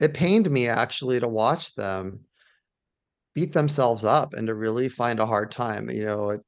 [0.00, 2.25] it pained me actually to watch them
[3.36, 5.90] beat themselves up and to really find a hard time.
[5.90, 6.40] You know,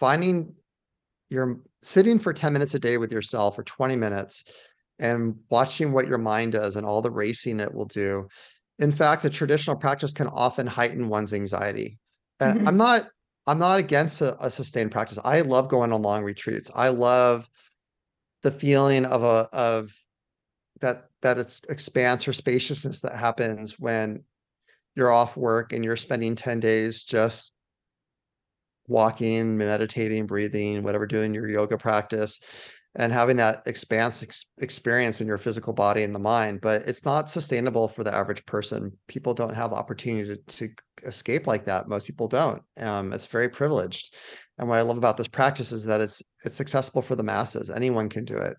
[0.00, 0.54] finding
[1.30, 4.44] you're sitting for 10 minutes a day with yourself or 20 minutes
[4.98, 8.28] and watching what your mind does and all the racing it will do.
[8.78, 11.98] In fact, the traditional practice can often heighten one's anxiety.
[12.40, 12.68] And Mhm.
[12.68, 13.10] I'm not
[13.46, 15.18] I'm not against a, a sustained practice.
[15.24, 16.70] I love going on long retreats.
[16.74, 17.48] I love
[18.42, 19.92] the feeling of a of
[20.80, 24.24] that that it's expanse or spaciousness that happens when
[24.96, 27.52] you're off work and you're spending 10 days just
[28.86, 32.40] walking, meditating, breathing, whatever, doing your yoga practice
[32.96, 36.60] and having that expanse ex- experience in your physical body and the mind.
[36.60, 38.92] But it's not sustainable for the average person.
[39.08, 41.88] People don't have the opportunity to, to escape like that.
[41.88, 42.62] Most people don't.
[42.78, 44.14] Um, it's very privileged.
[44.58, 47.70] And what I love about this practice is that it's it's accessible for the masses.
[47.70, 48.56] Anyone can do it.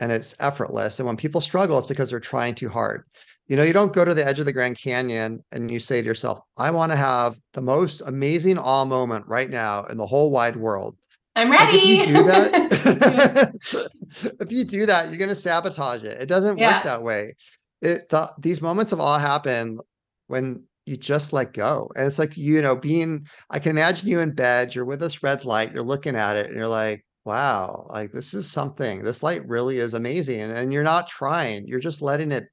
[0.00, 0.98] And it's effortless.
[0.98, 3.04] And when people struggle, it's because they're trying too hard.
[3.50, 6.00] You know, you don't go to the edge of the Grand Canyon and you say
[6.00, 10.06] to yourself, I want to have the most amazing awe moment right now in the
[10.06, 10.96] whole wide world.
[11.34, 11.78] I'm Like ready.
[11.78, 13.54] if you do that,
[14.40, 16.22] if you do that, you're going to sabotage it.
[16.22, 16.74] It doesn't Yeah.
[16.76, 17.34] work that way.
[17.82, 19.80] It the, these moments of awe happen
[20.28, 21.90] when you just let go.
[21.96, 25.24] And it's like, you know, being I can imagine you in bed, you're with this
[25.24, 29.02] red light, you're looking at it and you're like, wow, like this is something.
[29.02, 30.40] This light really is amazing.
[30.40, 31.66] And, And you're not trying.
[31.66, 32.44] You're just letting it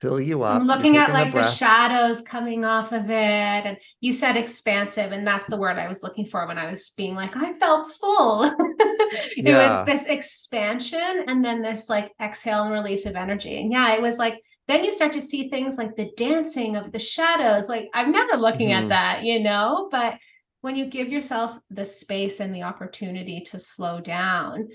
[0.00, 0.60] fill you up.
[0.60, 3.14] I'm looking at like the shadows coming off of it.
[3.66, 6.90] And you said expansive, and that's the word I was looking for when I was
[6.90, 8.44] being like, I felt full.
[8.70, 9.78] it Yeah.
[9.78, 13.60] was this expansion and then this like exhale and release of energy.
[13.60, 16.92] And yeah, it was like, then you start to see things like the dancing of
[16.92, 17.68] the shadows.
[17.68, 18.88] Like, I'm never looking at Mhm.
[18.90, 19.88] that, you know?
[19.90, 20.18] But
[20.60, 24.68] when you give yourself the space and the opportunity to slow down,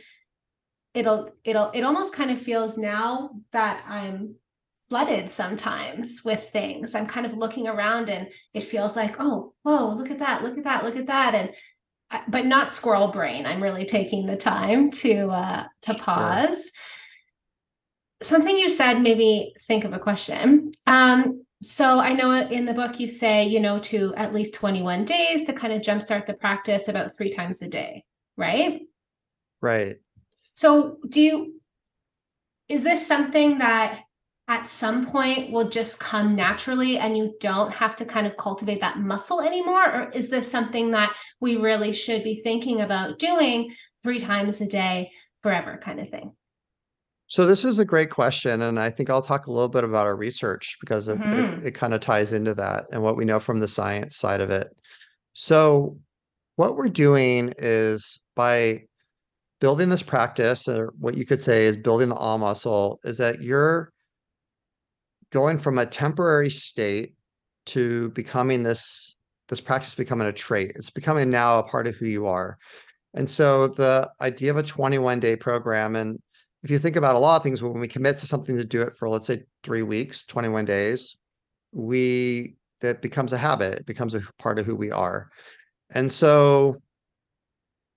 [0.94, 4.36] it'll it'll it almost kind of feels now that I'm
[4.94, 6.94] flooded sometimes with things.
[6.94, 10.56] I'm kind of looking around and it feels like, oh, whoa, look at that, look
[10.56, 11.34] at that, look at that.
[11.34, 11.50] And
[12.28, 13.48] but not squirrel brain.
[13.48, 16.00] I'm really taking the time to uh to Sure.
[16.00, 16.72] pause.
[18.22, 20.70] Something you said made me think of a question.
[20.86, 25.06] Um, so I know in the book you say, you know, to at least 21
[25.06, 28.04] days to kind of jumpstart the practice about three times a day,
[28.38, 28.82] right?
[29.60, 29.96] Right.
[30.54, 31.62] So do you
[32.70, 34.04] is this something that
[34.48, 38.82] at some point will just come naturally and you don't have to kind of cultivate
[38.82, 43.74] that muscle anymore or is this something that we really should be thinking about doing
[44.02, 45.10] three times a day
[45.42, 46.34] forever kind of thing
[47.28, 50.06] So this is a great question, and I think I'll talk a little bit about
[50.06, 51.62] our research because it, Mhm.
[51.62, 54.42] it, it kind of ties into that and what we know from the science side
[54.42, 54.68] of it.
[55.34, 55.98] So
[56.58, 58.84] what we're doing is by
[59.62, 63.42] building this practice, or what you could say is building the all muscle, is that
[63.42, 63.93] you're
[65.34, 67.16] going from a temporary state
[67.66, 69.16] to becoming this
[69.50, 70.72] this practice becoming a trait.
[70.76, 72.58] It's becoming now a part of who you are.
[73.14, 76.18] And so the idea of a 21 day program, and
[76.64, 78.82] if you think about a lot of things, when we commit to something to do
[78.82, 81.18] it for, let's say, three weeks, 21 days,
[81.74, 85.30] we that becomes a habit, it becomes a part of who we are.
[85.94, 86.82] And so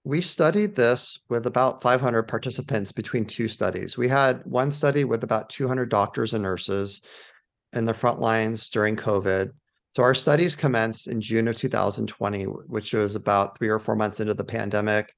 [0.06, 3.98] we studied this with about 500 participants between two studies.
[3.98, 7.00] We had one study with about 200 doctors and nurses
[7.72, 9.50] in the front lines during COVID.
[9.96, 14.20] So our studies commenced in June of 2020, which was about three or four months
[14.20, 15.12] into the pandemic.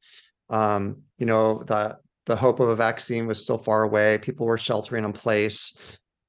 [0.49, 4.17] Um, you know, the the hope of a vaccine was still far away.
[4.23, 5.75] People were sheltering in place.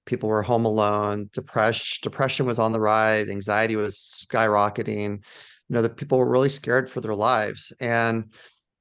[0.05, 1.29] People were home alone.
[1.31, 3.29] Depression depression was on the rise.
[3.29, 5.23] Anxiety was skyrocketing.
[5.69, 7.71] You know, the people were really scared for their lives.
[7.79, 8.33] And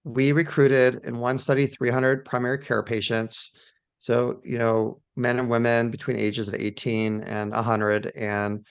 [0.04, 3.52] we recruited in one study 300 primary care patients.
[3.98, 8.66] So, you know, men and women between ages of 18 and 100, and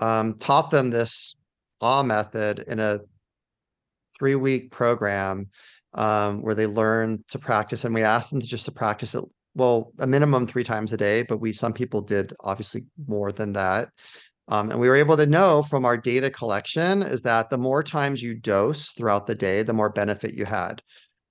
[0.00, 1.36] um, taught them this
[1.80, 3.00] awe method in a
[4.18, 5.48] three week program
[5.94, 7.84] um, where they learn to practice.
[7.84, 9.24] And we asked them to just to practice it,
[9.54, 13.52] well, a minimum three times a day, but we, some people did obviously more than
[13.54, 13.88] that.
[14.48, 17.82] Um, and we were able to know from our data collection is that the more
[17.82, 20.82] times you dose throughout the day, the more benefit you had.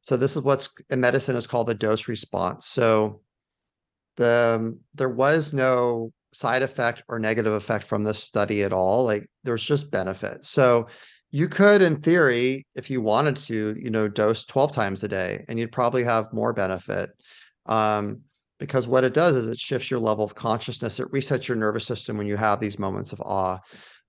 [0.01, 2.67] So this is what's in medicine is called a dose response.
[2.67, 3.21] So
[4.17, 9.03] the um, there was no side effect or negative effect from this study at all.
[9.03, 10.45] Like there's just benefit.
[10.45, 10.87] So
[11.31, 15.43] you could, in theory, if you wanted to, you know, dose 12 times a day
[15.49, 17.09] and you'd probably have more benefit.
[17.65, 18.21] Um,
[18.59, 20.99] because what it does is it shifts your level of consciousness.
[20.99, 23.59] It resets your nervous system when you have these moments of awe.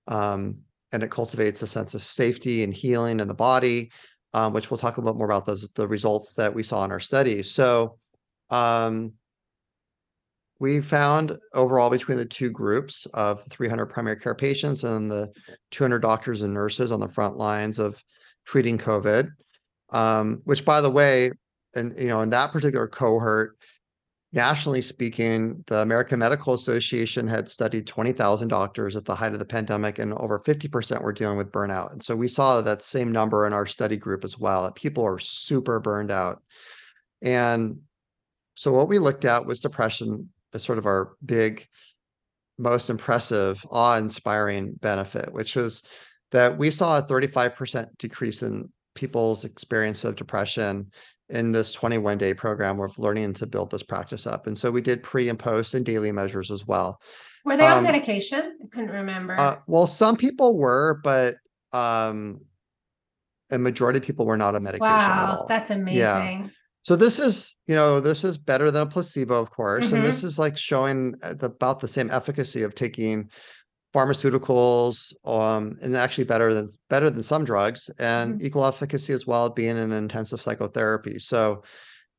[0.07, 0.57] Um,
[0.91, 3.91] and it cultivates a sense of safety and healing in the body,
[4.33, 6.83] um, which we'll talk a little bit more about those the results that we saw
[6.83, 7.51] in our studies.
[7.51, 7.97] So
[8.49, 9.13] um,
[10.59, 15.31] we found overall between the two groups of 300 primary care patients and the
[15.71, 18.03] 200 doctors and nurses on the front lines of
[18.45, 19.29] treating COVID,
[19.91, 21.31] um, which, by the way,
[21.75, 23.57] and you know, in that particular cohort,
[24.31, 29.45] nationally speaking, the American Medical Association had studied 20,000 doctors at the height of the
[29.45, 31.91] pandemic, and over 50% were dealing with burnout.
[31.91, 34.63] And so we saw that same number in our study group as well.
[34.63, 36.43] that People are super burned out.
[37.21, 37.79] And
[38.55, 41.67] so what we looked at was depression as sort of our big,
[42.57, 45.81] most impressive, awe-inspiring benefit, which was
[46.31, 50.91] that we saw a 35% decrease in people's experience of depression
[51.29, 54.47] in this 21 day program of learning to build this practice up.
[54.47, 57.01] And so we did pre and post and daily measures as well.
[57.45, 58.57] Were they on um, medication?
[58.63, 59.39] I couldn't remember.
[59.39, 61.35] Uh, well, some people were, but
[61.71, 62.41] um,
[63.51, 65.47] a majority of people were not on medication wow, at all.
[65.47, 65.99] That's amazing.
[65.99, 66.47] Yeah.
[66.83, 69.97] So this is, you know, this is better than a placebo, of course, mm-hmm.
[69.97, 73.29] and this is like showing uh, the, about the same efficacy of taking
[73.93, 78.45] pharmaceuticals, um, and actually better than better than some drugs, and mm-hmm.
[78.45, 81.19] equal efficacy as well, being in intensive psychotherapy.
[81.19, 81.63] So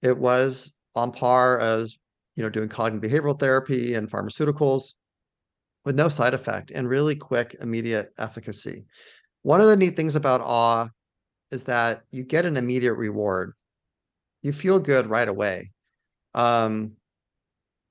[0.02, 1.96] it was on par as
[2.36, 4.94] you know doing cognitive behavioral therapy and pharmaceuticals
[5.84, 8.84] with no side effect and really quick, immediate efficacy.
[9.42, 10.88] One of the neat things about awe
[11.50, 13.54] is that you get an immediate reward
[14.42, 15.70] you feel good right away.
[16.34, 16.92] Um,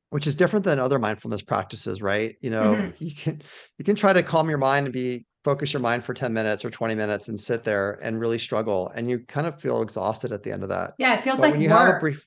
[0.10, 2.36] which is different than other mindfulness practices, right?
[2.42, 3.04] You know, mm-hmm.
[3.04, 3.42] you can
[3.78, 6.66] you can try to calm your mind and be focus your mind for 10 minutes
[6.66, 10.32] or 20 minutes and sit there and really struggle and you kind of feel exhausted
[10.34, 10.94] at the end of that.
[10.98, 11.80] Yeah, it feels but like when you work.
[11.80, 12.26] have a brief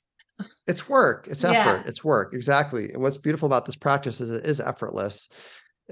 [0.67, 1.83] it's work, it's effort, yeah.
[1.87, 2.33] it's work.
[2.35, 2.93] Exactly.
[2.93, 5.29] And what's beautiful about this practice is it is effortless.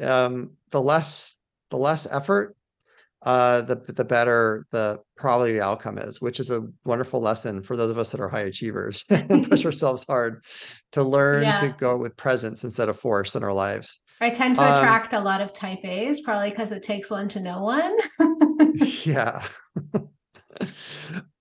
[0.01, 1.37] Um, the less
[1.71, 2.57] the less effort,
[3.23, 7.77] uh, the the better the probably the outcome is, which is a wonderful lesson for
[7.77, 10.43] those of us that are high achievers and push ourselves hard
[10.93, 11.61] to learn yeah.
[11.61, 14.01] to go with presence instead of force in our lives.
[14.23, 17.29] I tend to um, attract a lot of type A's, probably because it takes one
[17.31, 17.97] to know one.
[19.05, 19.43] yeah.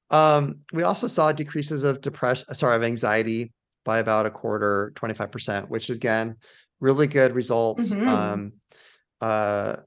[0.09, 3.51] um, we also saw decreases of depression, sorry, of anxiety
[3.83, 6.37] by about a quarter, 25%, which again,
[6.79, 7.91] really good results.
[7.91, 8.07] Mm-hmm.
[8.07, 8.53] Um,
[9.19, 9.77] uh,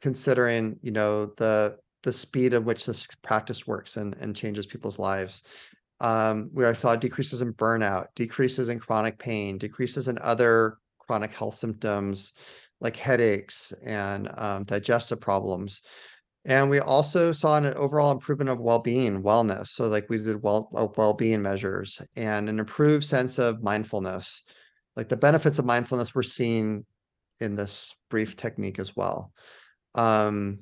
[0.00, 4.98] considering you know the the speed at which this practice works and, and changes people's
[4.98, 5.42] lives.
[6.00, 11.54] Um, we saw decreases in burnout, decreases in chronic pain, decreases in other chronic health
[11.54, 12.34] symptoms
[12.80, 15.82] like headaches and um, digestive problems.
[16.44, 19.68] And we also saw an overall improvement of well-being, wellness.
[19.68, 24.44] So like we did well uh, well-being measures and an improved sense of mindfulness.
[24.96, 26.86] Like the benefits of mindfulness we're seeing
[27.40, 29.32] in this brief technique as well.
[29.94, 30.60] Um,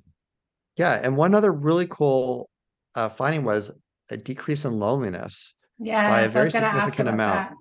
[0.76, 2.48] yeah, and one other really cool
[2.94, 3.72] uh, finding was
[4.10, 7.56] a decrease in loneliness yeah, by a so very significant amount, that.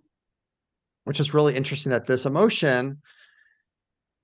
[1.05, 1.91] which is really interesting.
[1.91, 3.01] That this emotion,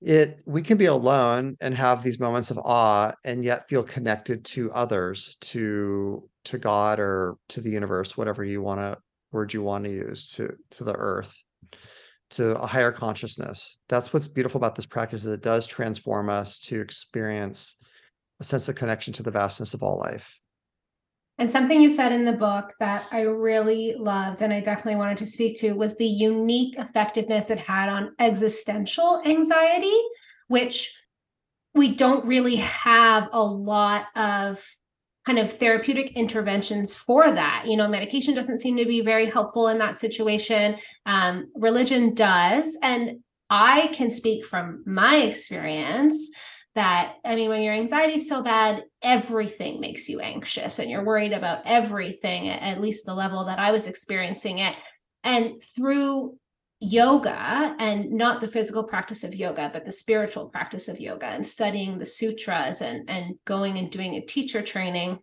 [0.01, 4.45] it we can be alone and have these moments of awe, and yet feel connected
[4.45, 8.97] to others, to to God or to the universe, whatever you want to
[9.31, 11.37] word you want to use, to to the earth.
[12.31, 13.79] To a higher consciousness.
[13.89, 17.75] That's what's beautiful about this practice is it does transform us to experience
[18.39, 20.37] a sense of connection to the vastness of all life.
[21.37, 25.17] And something you said in the book that I really loved and I definitely wanted
[25.19, 29.99] to speak to was the unique effectiveness it had on existential anxiety,
[30.47, 30.93] which
[31.73, 34.63] we don't really have a lot of
[35.25, 37.63] kind of therapeutic interventions for that.
[37.67, 40.77] You know, medication doesn't seem to be very helpful in that situation.
[41.05, 42.77] Um, religion does.
[42.81, 43.19] And
[43.49, 46.31] I can speak from my experience
[46.73, 51.05] that, I mean, when your anxiety is so bad, everything makes you anxious and you're
[51.05, 54.75] worried about everything, at least the level that I was experiencing it.
[55.23, 56.37] And through
[56.81, 61.45] yoga and not the physical practice of yoga but the spiritual practice of yoga and
[61.45, 65.19] studying the sutras and and going and doing a teacher training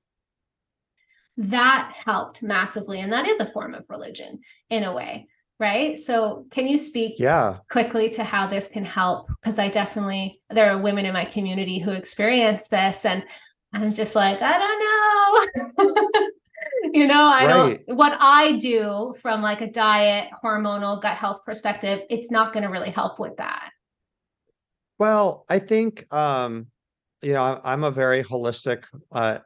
[1.37, 2.99] that helped massively.
[3.01, 4.41] And that is a form of religion
[4.71, 5.29] in a way
[5.61, 5.99] right?
[5.99, 7.57] So can you speak yeah.
[7.69, 9.29] quickly to how this can help?
[9.41, 13.25] Because i definitely there are women in my community who experience this and
[13.73, 16.29] i'm just like i don't know
[16.93, 17.87] you know i right.
[17.87, 22.63] don't what i do from like a diet hormonal gut health perspective it's not going
[22.63, 23.71] to really help with that
[24.99, 26.67] well i think um
[27.23, 29.39] you know i'm a very holistic uh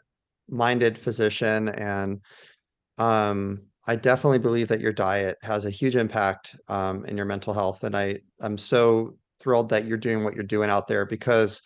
[0.49, 2.21] minded physician and
[2.99, 7.55] um i definitely believe that your diet has a huge impact um in your mental
[7.55, 11.63] health and i i'm so thrilled that you're doing what you're doing out there because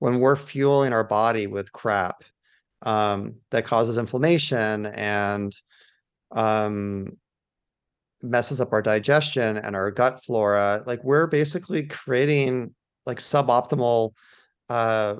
[0.00, 2.24] when we're fueling our body with crap
[2.84, 5.54] um, that causes inflammation and
[6.32, 7.16] um,
[8.22, 10.82] messes up our digestion and our gut flora.
[10.86, 12.74] Like we're basically creating
[13.06, 14.12] like suboptimal
[14.68, 15.16] uh,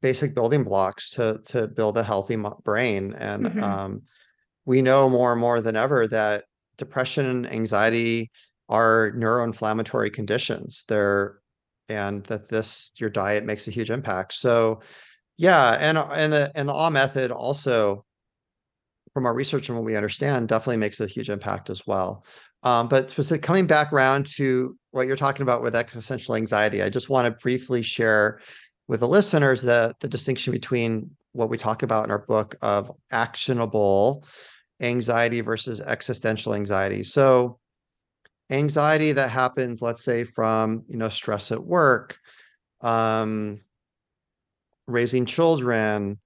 [0.00, 3.14] basic building blocks to to build a healthy brain.
[3.14, 3.62] And mm-hmm.
[3.62, 4.02] um,
[4.64, 6.44] we know more and more than ever that
[6.78, 8.30] depression and anxiety
[8.68, 10.84] are neuroinflammatory conditions.
[10.88, 11.38] They're
[11.88, 14.34] and that this your diet makes a huge impact.
[14.34, 14.80] So
[15.42, 18.04] yeah, and and the and the awe method also,
[19.12, 22.24] from our research and what we understand, definitely makes a huge impact as well.
[22.62, 26.88] Um, but specific, coming back around to what you're talking about with existential anxiety, I
[26.88, 28.38] just want to briefly share
[28.86, 32.92] with the listeners the the distinction between what we talk about in our book of
[33.10, 34.24] actionable
[34.80, 37.02] anxiety versus existential anxiety.
[37.02, 37.58] So
[38.48, 42.16] anxiety that happens, let's say, from you know stress at work,
[42.80, 43.58] um,
[44.92, 46.18] raising children,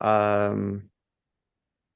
[0.00, 0.88] um,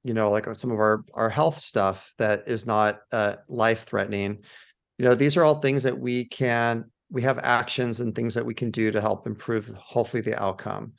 [0.05, 3.85] you know, like uh, some of our our health stuff that is not uh, life
[3.85, 4.39] threatening.
[4.99, 8.47] You know, these are all things that we can we have actions and things that
[8.47, 10.93] we can do to help improve hopefully the outcome.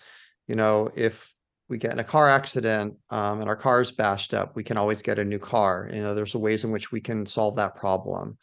[0.48, 1.34] You know, if
[1.70, 4.78] we get in a car accident um, and our car is bashed up, we can
[4.78, 5.90] always get a new car.
[5.92, 8.38] You know, there's ways in which we can solve that problem.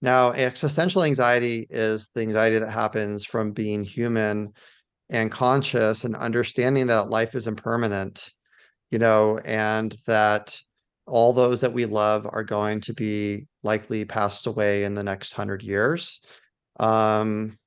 [0.00, 4.52] Now, existential anxiety is the anxiety that happens from being human
[5.10, 8.32] and conscious and understanding that life is impermanent,
[8.90, 10.58] you know, and that
[11.06, 15.32] all those that we love are going to be likely passed away in the next
[15.32, 16.20] hundred years.
[16.80, 17.58] Um,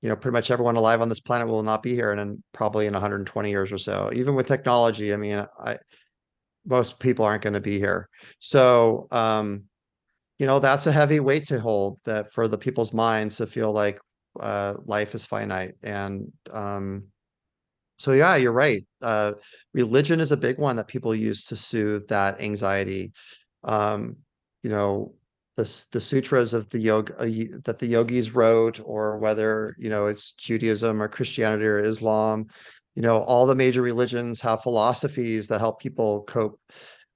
[0.00, 2.42] you know, pretty much everyone alive on this planet will not be here and in
[2.52, 4.10] probably in 120 years or so.
[4.14, 5.78] Even with technology, I mean, I
[6.66, 8.08] most people aren't going to be here.
[8.38, 9.64] So, um,
[10.38, 13.72] you know, that's a heavy weight to hold that for the people's minds to feel
[13.72, 13.98] like
[14.40, 15.74] uh, life is finite.
[15.82, 17.04] And um,
[17.98, 18.84] so, yeah, you're right.
[19.02, 19.32] Uh,
[19.72, 23.12] religion is a big one that people use to soothe that anxiety.
[23.62, 24.16] Um,
[24.62, 25.14] you know,
[25.56, 27.26] the the sutras of the yoga uh,
[27.64, 32.46] that the yogis wrote, or whether you know it's Judaism or Christianity or Islam.
[32.96, 36.60] You know, all the major religions have philosophies that help people cope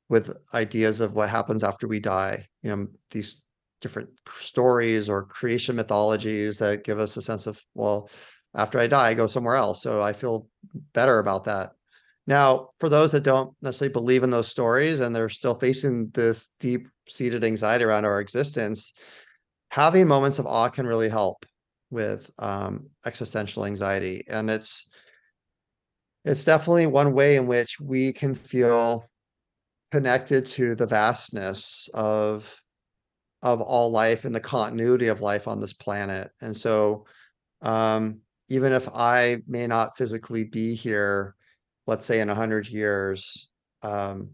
[0.09, 2.47] with ideas of what happens after we die.
[2.63, 3.45] You know, these
[3.81, 8.11] different stories or creation mythologies that give us a sense of well
[8.55, 9.83] after i die i go somewhere else.
[9.83, 10.49] So i feel
[10.93, 11.71] better about that.
[12.27, 16.51] Now for those that don't necessarily believe in those stories and they're still facing this
[16.61, 18.93] deep seated anxiety around our existence
[19.71, 21.45] having moments of awe can really help
[21.91, 24.23] with um, existential anxiety.
[24.29, 24.89] And it's
[26.25, 29.05] it's definitely one way in which we can feel
[29.91, 32.61] connected to the vastness of
[33.43, 36.31] of all life and the continuity of life on this planet.
[36.41, 37.07] And so,
[37.63, 38.19] um,
[38.49, 41.35] even if I may not physically be here,
[41.87, 43.49] let's say in a hundred years,
[43.83, 44.31] um,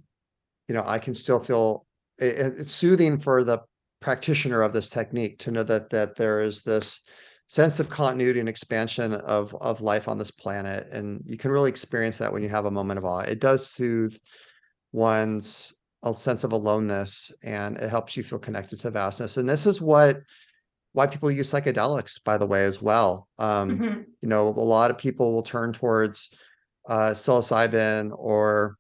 [0.69, 1.87] you know, I can still feel
[2.19, 3.61] it, it's soothing for the
[4.01, 7.01] practitioner of this technique to know that that there is this
[7.47, 11.71] sense of continuity and expansion of of life on this planet, and you can really
[11.71, 13.21] experience that when you have a moment of awe.
[13.21, 14.17] It does soothe
[14.93, 15.73] one's
[16.05, 19.37] a sense of aloneness and it helps you feel connected to vastness.
[19.37, 20.21] And this is what
[20.93, 23.27] why people use psychedelics, by the way, as well.
[23.39, 24.05] Um, Mhm.
[24.21, 26.31] you know, a lot of people will turn towards
[26.89, 28.77] uh, psilocybin or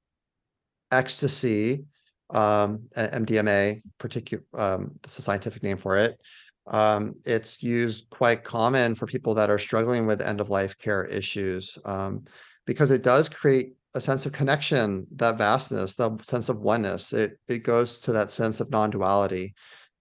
[0.92, 1.86] ecstasy,
[2.30, 6.20] um, MDMA, particular, um, that's a scientific name for it.
[6.66, 11.04] Um, it's used quite common for people that are struggling with end of life care
[11.04, 12.24] issues, um,
[12.64, 17.12] because it does create a sense of connection, that vastness, that sense of oneness.
[17.12, 19.54] It it goes to that sense of non-duality,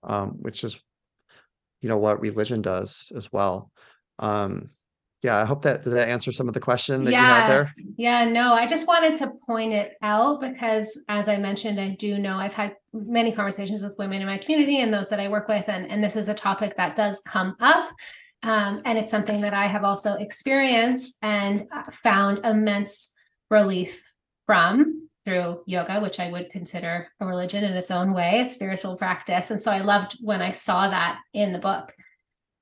[0.04, 0.78] um, which is
[1.82, 3.72] you know what religion does as well.
[4.20, 4.72] Um,
[5.22, 7.72] yeah, I hope that that answers some of the question that you had there.
[7.96, 12.18] Yeah, no, I just wanted to point it out because, as I mentioned, I do
[12.18, 15.48] know I've had many conversations with women in my community and those that I work
[15.48, 17.90] with, and, and this is a topic that does come up.
[18.44, 23.13] Um, and it's something that I have also experienced and uh, found immense
[23.54, 24.04] relief
[24.46, 28.98] from through yoga, which I would consider a religion in its own way, a spiritual
[28.98, 29.52] practice.
[29.52, 31.94] And so I loved when I saw that in the book.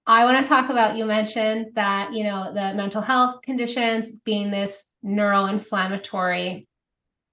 [0.06, 4.52] I want to talk about you mentioned that, you know, the mental health conditions being
[4.52, 6.68] this neuroinflammatory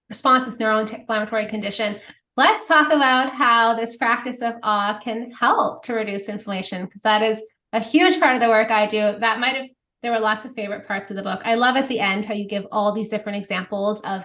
[0.08, 1.98] response, this neuroinflammatory condition.
[2.36, 7.22] Let's talk about how this practice of awe can help to reduce inflammation, because that
[7.22, 7.42] is
[7.72, 9.16] a huge part of the work I do.
[9.18, 9.66] That might have,
[10.02, 11.42] there were lots of favorite parts of the book.
[11.44, 14.24] I love at the end how you give all these different examples of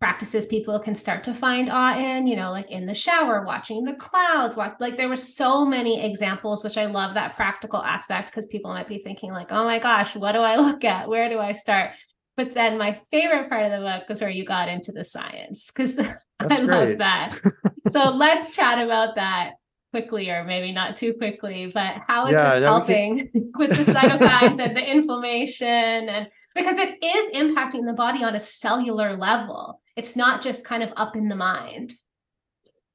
[0.00, 3.84] practices people can start to find awe in, you know, like in the shower, watching
[3.84, 8.30] the clouds, watch, like there were so many examples, which I love that practical aspect
[8.30, 11.08] because people might be thinking like, oh my gosh, what do I look at?
[11.08, 11.90] Where do I start?
[12.36, 15.70] But then my favorite part of the book was where you got into the science
[15.74, 17.40] because I That's love that.
[17.88, 19.54] so let's chat about that
[19.92, 23.70] quickly or maybe not too quickly, but how is Yeah, this we can- helping with
[23.70, 25.66] the cytokines and the inflammation
[26.08, 29.80] and because it is impacting the body on a cellular level.
[29.96, 31.94] It's not just kind of up in the mind.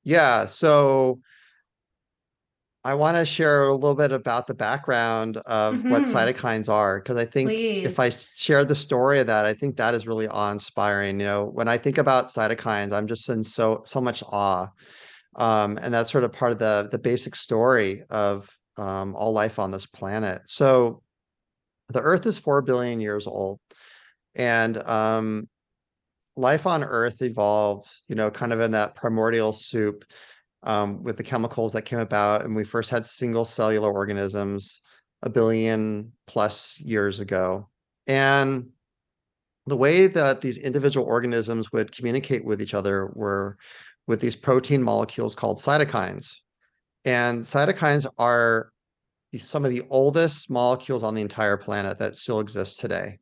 [0.03, 1.19] Yeah, so
[2.83, 6.11] I want to share a little bit about the background of what Mhm.
[6.13, 9.93] cytokines are, because I think if I share the story of that, I think that
[9.93, 11.21] is really awe-inspiring.
[11.21, 14.67] You know, when I think about cytokines, I'm just in so so much awe.
[15.35, 19.59] Um, and that's sort of part of the the basic story of um, all life
[19.59, 20.41] on this planet.
[20.45, 21.01] So
[21.89, 23.59] the Earth is four billion years old,
[24.35, 25.47] and um,
[26.35, 30.05] life on Earth evolved, you know, kind of in that primordial soup
[30.63, 34.81] um, with the chemicals that came about, and we first had single cellular organisms
[35.21, 37.69] a billion plus years ago.
[38.07, 38.69] And
[39.65, 43.57] the way that these individual organisms would communicate with each other were
[44.07, 46.37] with these protein molecules called cytokines.
[47.05, 48.71] And cytokines are
[49.37, 53.19] some of the oldest molecules on the entire planet that still exist today.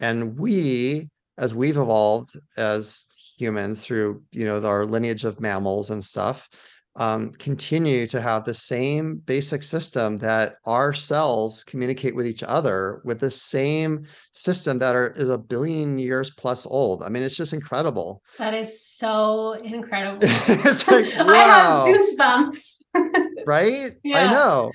[0.00, 3.06] And we, as we've evolved as
[3.38, 6.48] humans through, you know, our lineage of mammals and stuff,
[6.96, 13.00] um, continue to have the same basic system that our cells communicate with each other
[13.04, 17.02] with the same system that are is a billion years plus old.
[17.02, 18.22] I mean, it's just incredible.
[18.38, 20.18] That is so incredible.
[20.22, 22.82] it's like, I wow have goosebumps.
[23.46, 23.92] right?
[24.04, 24.26] Yeah.
[24.26, 24.72] I know.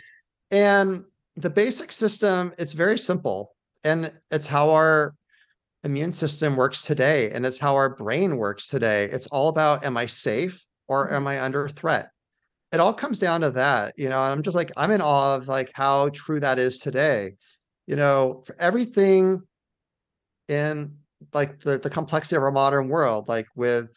[0.50, 1.04] And
[1.36, 3.54] the basic system, it's very simple.
[3.84, 5.14] And it's how our
[5.84, 7.30] immune system works today.
[7.30, 9.06] And it's how our brain works today.
[9.06, 12.10] It's all about am I safe or am I under threat?
[12.72, 15.36] It all comes down to that, you know, and I'm just like, I'm in awe
[15.36, 17.36] of like how true that is today.
[17.88, 19.42] You know, for everything
[20.48, 20.96] in
[21.34, 23.90] like the, the complexity of our modern world, like with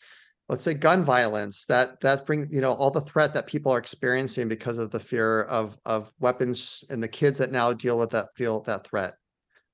[0.48, 3.78] let's say gun violence that that brings you know all the threat that people are
[3.78, 8.10] experiencing because of the fear of of weapons and the kids that now deal with
[8.10, 9.14] that feel that threat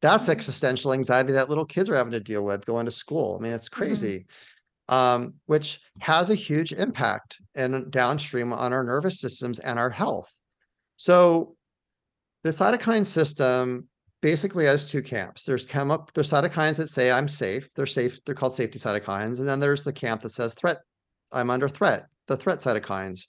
[0.03, 0.33] that's Mhm.
[0.33, 3.53] existential anxiety that little kids are having to deal with going to school i mean
[3.55, 3.73] it's Mhm.
[3.73, 4.27] crazy
[4.89, 10.32] um, which has a huge impact and downstream on our nervous systems and our health
[10.97, 11.57] so
[12.45, 13.89] the cytokine system
[14.22, 15.45] basically has two camps.
[15.45, 17.72] There's chemi- there's cytokines that say I'm safe.
[17.74, 18.24] They're safe.
[18.24, 19.39] They're called safety cytokines.
[19.39, 20.78] And then there's the camp that says threat.
[21.32, 22.07] I'm under threat.
[22.26, 23.26] The threat cytokines.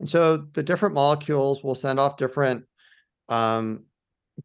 [0.00, 2.64] And so the different molecules will send off different
[3.28, 3.84] um,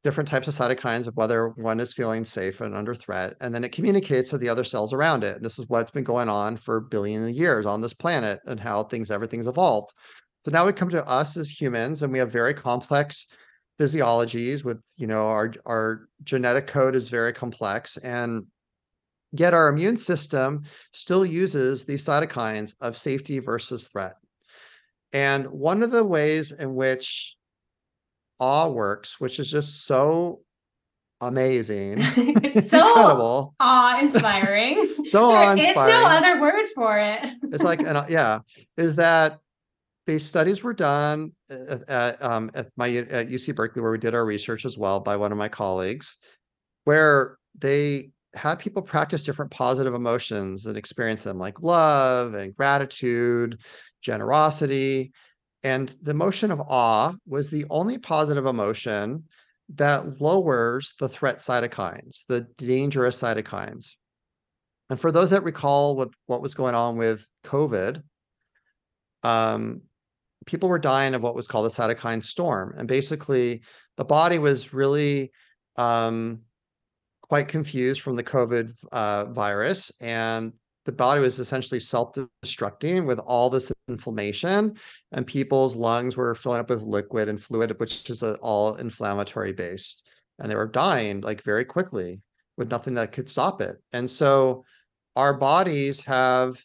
[0.01, 3.63] different types of cytokines of whether one is feeling safe and under threat, and then
[3.63, 5.43] it communicates to the other cells around it.
[5.43, 8.83] This is what's been going on for billions of years on this planet and how
[8.83, 9.93] things everything's evolved.
[10.41, 13.27] So now we come to us as humans, and we have very complex
[13.79, 18.45] physiologies with you know our our genetic code is very complex and
[19.31, 24.13] yet our immune system still uses these cytokines of safety versus threat
[25.11, 27.35] and one of the ways in which
[28.39, 30.39] awe works which is just so
[31.21, 34.95] amazing it's so incredible awe-inspiring.
[35.07, 37.19] so There is no awe-inspiring other word for it.
[37.51, 38.39] it's like an, yeah
[38.77, 39.39] is that
[40.05, 44.13] these studies were done at, at, um, at my at UC Berkeley, where we did
[44.13, 46.17] our research as well by one of my colleagues,
[46.83, 53.59] where they had people practice different positive emotions and experience them, like love and gratitude,
[54.01, 55.13] generosity,
[55.63, 59.23] and the emotion of awe was the only positive emotion
[59.69, 63.95] that lowers the threat cytokines, the dangerous cytokines.
[64.89, 68.03] And for those that recall what, what was going on with COVID,
[69.23, 69.81] um,
[70.45, 72.75] people were dying of what was called a cytokine storm.
[72.77, 73.61] And basically,
[73.95, 75.31] the body was really
[75.77, 76.41] um,
[77.21, 79.91] quite confused from the COVID uh, virus.
[80.01, 80.53] And
[80.85, 84.75] the body was essentially self-destructing with all this inflammation
[85.11, 89.53] and people's lungs were filling up with liquid and fluid which is a, all inflammatory
[89.53, 90.09] based
[90.39, 92.21] and they were dying like very quickly
[92.57, 93.77] with nothing that could stop it.
[93.93, 94.63] And so
[95.15, 96.55] our bodies have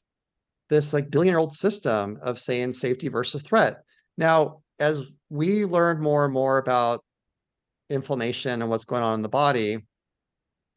[0.69, 3.83] this like billion year old system of saying safety versus threat.
[4.17, 7.03] Now as we learn more and more about
[7.91, 9.79] inflammation and what's going on in the body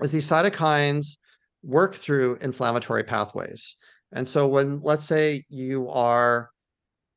[0.01, 1.17] is these cytokines
[1.63, 3.75] work through inflammatory pathways.
[4.11, 6.49] And so when let's say you are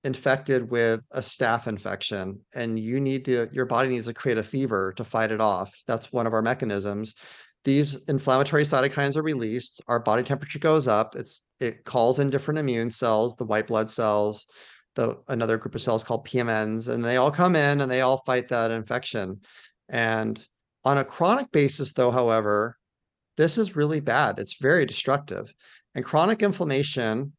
[0.04, 4.42] infected with a staph infection and you need to your body needs to create a
[4.42, 5.74] fever to fight it off.
[5.86, 7.14] That's one of our mechanisms.
[7.64, 12.60] These inflammatory cytokines are released, our body temperature goes up, it's it calls in different
[12.60, 14.46] immune cells, the white blood cells,
[14.94, 18.18] the another group of cells called PMNs and they all come in and they all
[18.26, 19.40] fight that infection.
[19.88, 20.44] And
[20.84, 22.76] on a chronic basis though, however,
[23.36, 24.38] this is really bad.
[24.38, 25.52] It's very destructive.
[25.94, 27.32] And chronic inflammation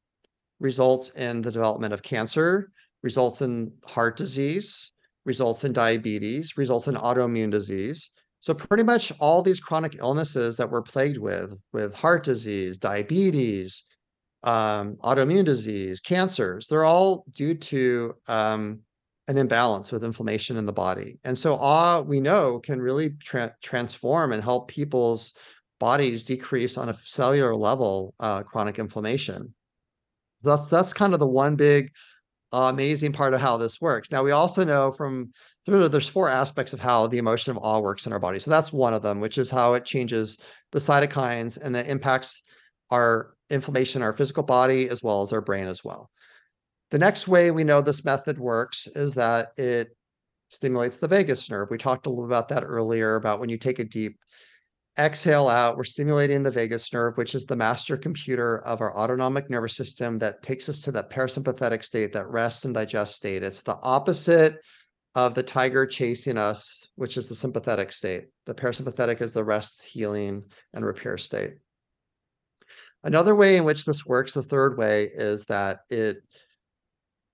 [0.59, 2.71] results in the development of cancer,
[3.03, 4.91] results in heart disease,
[5.25, 8.11] results in diabetes, results in autoimmune disease.
[8.39, 13.83] So pretty much all these chronic illnesses that we're plagued with, with heart disease, diabetes,
[14.43, 18.79] um, autoimmune disease, cancers, they're all due to um,
[19.27, 21.17] an imbalance with inflammation in the body.
[21.23, 25.33] And so awe, we know, can really tra transform and help people's
[25.79, 29.53] bodies decrease on a cellular level uh, chronic inflammation.
[30.43, 31.91] That's that's kind of the one big
[32.53, 34.11] uh, amazing part of how this works.
[34.11, 35.31] Now we also know from
[35.65, 38.39] there's four aspects of how the emotion of awe works in our body.
[38.39, 40.37] So that's one of them, which is how it changes
[40.71, 42.43] the cytokines and that impacts
[42.91, 46.11] our inflammation, our physical body, as well as our brain as well.
[46.91, 49.95] The next way we know this method works is that it
[50.49, 51.69] stimulates the vagus nerve.
[51.71, 54.17] We talked a little about that earlier about when you take a deep
[54.97, 59.49] exhale out, we're stimulating the vagus nerve, which is the master computer of our autonomic
[59.49, 63.43] nervous system that takes us to that parasympathetic state, that rest and digest state.
[63.43, 64.57] It's the opposite
[65.13, 68.25] of the tiger chasing us, which is the sympathetic state.
[68.45, 70.43] The parasympathetic is the rest, healing,
[70.73, 71.55] and repair state.
[73.03, 76.17] Another way in which this works, the third way, is that it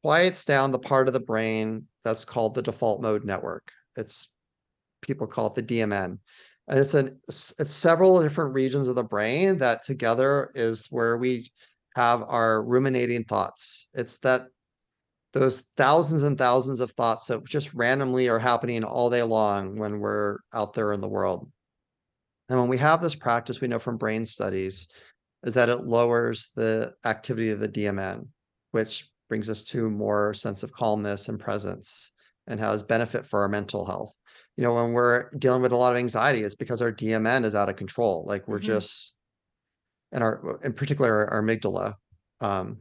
[0.03, 3.71] quiets down the part of the brain that's called the default mode network.
[3.95, 4.27] It's
[5.01, 6.19] people call it the DMN.
[6.67, 11.51] And it's an it's several different regions of the brain that together is where we
[11.95, 13.89] have our ruminating thoughts.
[13.93, 14.43] It's that
[15.33, 19.99] those thousands and thousands of thoughts that just randomly are happening all day long when
[19.99, 21.49] we're out there in the world.
[22.49, 24.87] And when we have this practice, we know from brain studies
[25.43, 28.27] is that it lowers the activity of the DMN,
[28.71, 32.11] which brings us to more sense of calmness and presence
[32.47, 34.13] and has benefit for our mental health
[34.57, 37.55] you know, when we're dealing with a lot of anxiety, it's because our DMN is
[37.55, 38.25] out of control.
[38.27, 38.67] Like we're mm-hmm.
[38.67, 39.15] just,
[40.11, 41.95] and our, in particular, our amygdala.
[42.41, 42.79] Um,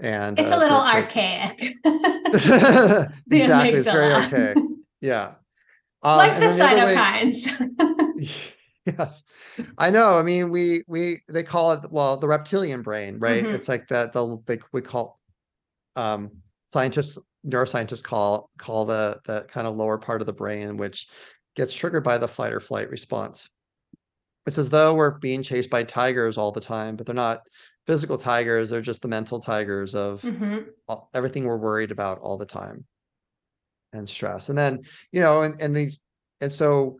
[0.00, 1.60] and it's uh, a little the, archaic.
[3.30, 3.78] exactly.
[3.78, 4.56] It's very archaic.
[5.00, 5.34] Yeah.
[6.02, 8.18] Um, like the cytokines.
[8.18, 8.28] Way,
[8.86, 9.22] yes.
[9.78, 10.18] I know.
[10.18, 13.44] I mean, we, we, they call it, well, the reptilian brain, right?
[13.44, 13.54] Mm-hmm.
[13.54, 15.16] It's like that, the, like we call,
[15.94, 16.30] um,
[16.68, 21.08] scientists neuroscientists call call the the kind of lower part of the brain, which
[21.56, 23.48] gets triggered by the fight or flight response.
[24.46, 27.42] It's as though we're being chased by tigers all the time, but they're not
[27.86, 28.70] physical tigers.
[28.70, 30.58] They're just the mental tigers of mm-hmm.
[30.88, 32.84] all, everything we're worried about all the time
[33.92, 34.48] and stress.
[34.48, 34.80] And then,
[35.12, 36.00] you know, and, and these,
[36.40, 36.98] and so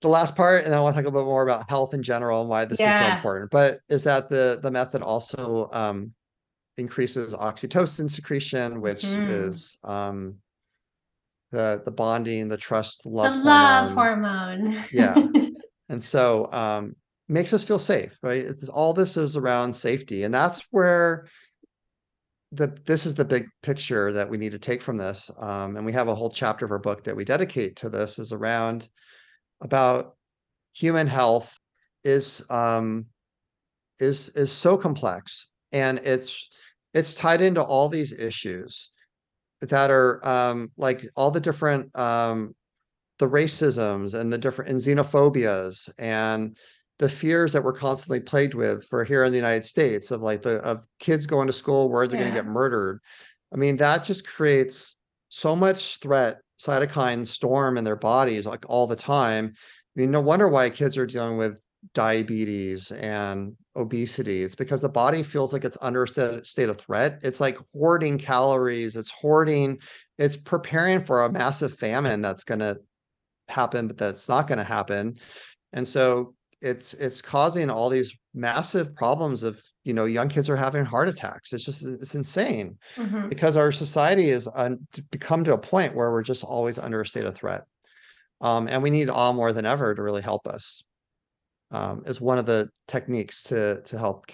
[0.00, 2.40] the last part, and I want to talk a little more about health in general
[2.40, 2.94] and why this yeah.
[2.94, 6.12] is so important, but is that the, the method also um,
[6.78, 9.28] increases oxytocin secretion, which mm.
[9.30, 10.36] is um,
[11.50, 14.66] the the bonding, the trust, love, the love hormone.
[14.66, 14.84] hormone.
[14.92, 15.14] yeah,
[15.88, 16.94] and so um,
[17.28, 18.44] makes us feel safe, right?
[18.44, 21.26] It's, all this is around safety, and that's where
[22.52, 25.30] the this is the big picture that we need to take from this.
[25.38, 28.18] Um, and we have a whole chapter of our book that we dedicate to this
[28.18, 28.88] is around
[29.60, 30.16] about
[30.72, 31.58] human health
[32.04, 33.06] is um,
[33.98, 36.48] is is so complex and it's
[36.94, 38.90] it's tied into all these issues
[39.60, 42.54] that are um, like all the different um,
[43.18, 46.56] the racisms and the different and xenophobias and
[46.98, 50.42] the fears that we're constantly plagued with for here in the United States of like
[50.42, 53.00] the of kids going to school where they're going to get murdered.
[53.52, 58.86] I mean, that just creates so much threat, cytokine storm in their bodies like all
[58.86, 59.52] the time.
[59.54, 61.60] I mean, no wonder why kids are dealing with
[61.94, 64.42] diabetes and obesity.
[64.42, 67.20] It's because the body feels like it's under a state of threat.
[67.22, 69.78] It's like hoarding calories, it's hoarding,
[70.18, 72.78] it's preparing for a massive famine that's going to
[73.48, 75.16] happen, but that's not going to happen.
[75.72, 80.56] And so it's it's causing all these massive problems of, you know, young kids are
[80.56, 81.52] having heart attacks.
[81.52, 83.30] It's just it's insane Mhm.
[83.30, 84.48] because our society has
[85.10, 87.64] become to a point where we're just always under a state of threat.
[88.40, 90.82] Um, and we need all more than ever to really help us.
[91.70, 94.26] Um, is one of the techniques to to help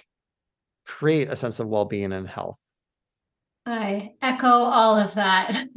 [0.87, 2.59] create a sense of well-being and health.
[3.67, 5.67] I echo all of that.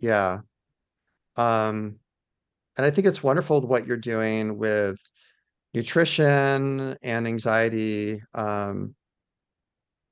[0.00, 0.40] Yeah.
[1.36, 1.96] Um,
[2.76, 4.98] and I think it's wonderful what you're doing with
[5.74, 8.22] nutrition and anxiety.
[8.34, 8.94] Um,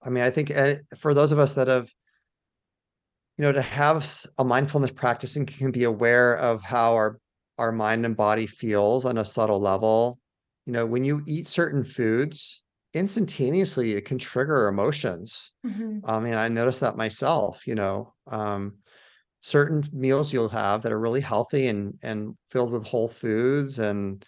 [0.04, 1.88] I mean, I think eh, for those of us that have,
[3.38, 4.08] you know, to have
[4.38, 7.18] a mindfulness practice and can be aware of how our
[7.58, 10.18] our mind and body feels on a subtle level.
[10.66, 12.62] You know, when you eat certain foods,
[12.94, 15.52] instantaneously it can trigger emotions.
[15.62, 16.06] Mhm.
[16.06, 18.14] I mean, I noticed that myself, you know.
[18.28, 18.78] Um,
[19.42, 24.24] certain meals you'll have that are really healthy and and filled with whole foods and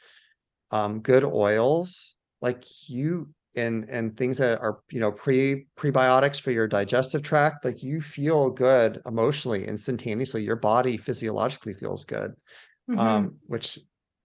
[0.70, 6.50] um, good oils, like you and and things that are, you know, pre prebiotics for
[6.50, 10.42] your digestive tract, like you feel good emotionally, instantaneously.
[10.42, 12.32] Your body physiologically feels good,
[12.88, 13.28] Mhm.
[13.28, 13.78] um, which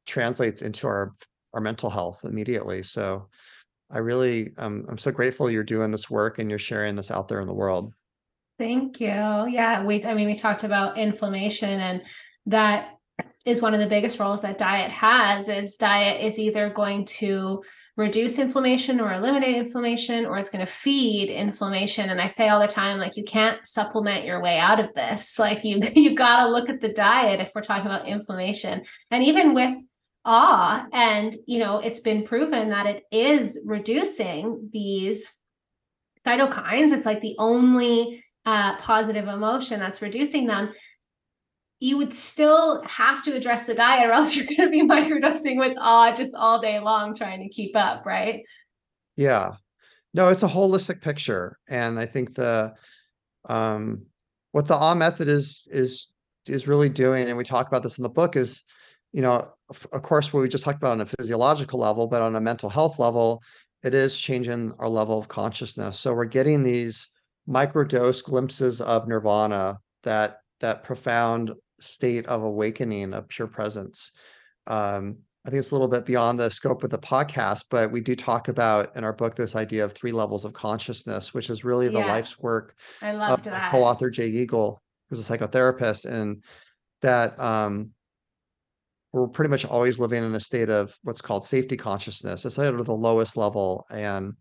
[0.08, 1.16] translates into our
[1.54, 2.84] our mental health immediately.
[2.84, 3.28] So
[3.92, 7.28] I really, um, I'm so grateful you're doing this work and you're sharing this out
[7.28, 7.94] there in the world.
[8.58, 9.08] Thank you.
[9.08, 12.04] Yeah, we I mean we talked about inflammation and
[12.46, 12.98] that
[13.46, 17.64] is one of the biggest roles that diet has is diet is either going to
[17.98, 22.60] reduce inflammation or eliminate inflammation or it's going to feed inflammation and I say all
[22.60, 25.38] the time like you can't supplement your way out of this.
[25.44, 28.84] Like you you got to look at the diet if we're talking about inflammation.
[29.12, 29.76] And even with
[30.26, 35.32] awe and you know it's been proven that it is reducing these
[36.26, 40.74] cytokines it's like the only uh, positive emotion that's reducing them
[41.80, 45.58] you would still have to address the diet or else you're going to be microdosing
[45.58, 48.44] with awe just all day long trying to keep up right
[49.16, 49.52] Yeah.
[50.14, 51.58] No, it's a holistic picture.
[51.70, 52.74] And I think the
[53.50, 54.06] um
[54.52, 56.08] what the Ah method is is
[56.48, 58.64] is really doing, and we talk about this in the book, is,
[59.12, 59.52] you know,
[59.92, 62.70] of, course what we just talked about on a physiological level, but on a mental
[62.70, 63.42] health level,
[63.84, 66.00] it is changing our level of consciousness.
[66.00, 67.10] So we're getting these
[67.48, 74.12] microdose glimpses of nirvana, that that profound state of awakening of pure presence.
[74.68, 78.00] Um, I think it's a little bit beyond the scope of the podcast, but we
[78.00, 81.66] do talk about in our book this idea of three levels of consciousness, which is
[81.66, 82.14] really the Yeah.
[82.14, 86.42] life's work i of loved that co-author Jake Eagle, who's a psychotherapist, and
[87.02, 87.92] that um,
[89.14, 92.46] we're pretty much always living in a state of what's called safety consciousness.
[92.46, 94.34] It's at the lowest level, and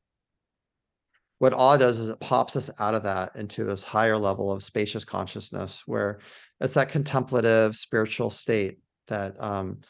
[1.39, 4.63] what awe does is it pops us out of that into this higher level of
[4.63, 6.21] spacious consciousness, where
[6.61, 9.81] it's that contemplative spiritual state that um,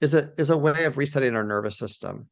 [0.00, 2.28] is a is a way of resetting our nervous system,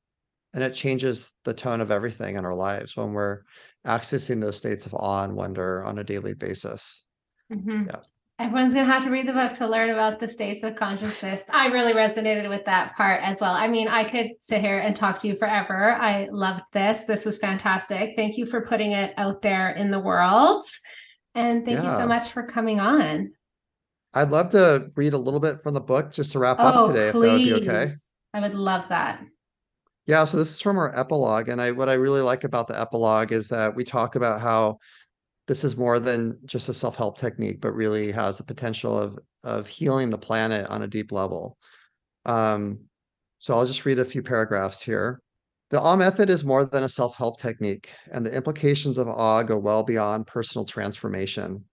[0.52, 3.42] and it changes the tone of everything in our lives when we're
[3.86, 7.04] accessing those states of awe and wonder on a daily basis.
[7.52, 7.86] Mhm.
[7.86, 8.00] Yeah.
[8.40, 11.44] Everyone's gonna have to read the book to learn about the states of consciousness.
[11.50, 13.52] I really resonated with that part as well.
[13.52, 15.92] I mean, I could sit here and talk to you forever.
[15.92, 17.04] I loved this.
[17.04, 18.14] This was fantastic.
[18.16, 20.64] Thank you for putting it out there in the world.
[21.34, 23.30] And thank you so much for coming on.
[24.14, 26.88] I'd love to read a little bit from the book just to wrap up Oh,
[26.88, 27.86] today, if that would be okay.
[27.88, 28.06] please.
[28.32, 29.22] I would love that.
[30.06, 32.80] Yeah, so this is from our epilogue, and I what I really like about the
[32.80, 34.78] epilogue is that we talk about how
[35.50, 39.66] this is more than just a self-help technique, but really has the potential of of
[39.66, 41.58] healing the planet on a deep level.
[42.24, 42.78] Um,
[43.38, 45.20] so I'll just read a few paragraphs here.
[45.70, 49.58] The awe method is more than a self-help technique, and the implications of awe go
[49.58, 51.64] well beyond personal transformation.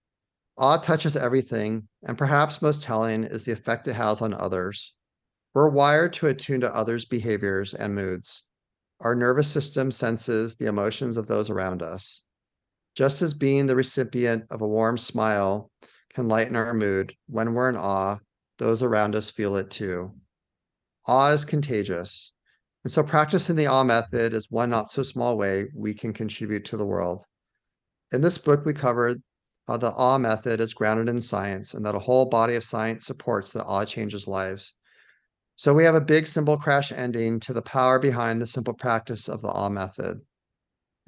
[0.56, 4.92] Awe touches everything, and perhaps most telling is the effect it has on others.
[5.54, 8.42] We're wired to attune to others' behaviors and moods.
[9.02, 12.24] Our nervous system senses the emotions of those around us.
[12.98, 15.70] Just as being the recipient of a warm smile
[16.12, 18.18] can lighten our mood, when we're in awe,
[18.58, 20.12] those around us feel it too.
[21.06, 22.32] Awe is contagious.
[22.82, 26.64] And so practicing the awe method is one not so small way we can contribute
[26.64, 27.22] to the world.
[28.10, 29.22] In this book, we covered
[29.68, 33.06] how the awe method is grounded in science and that a whole body of science
[33.06, 34.74] supports that awe changes lives.
[35.54, 39.28] So we have a big cymbal crash ending to the power behind the simple practice
[39.28, 40.20] of the awe method.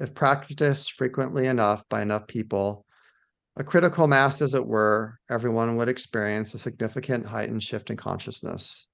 [0.00, 2.86] If practiced frequently enough by enough people,
[3.56, 8.86] a critical mass, as it were, everyone would experience a significant heightened shift in consciousness.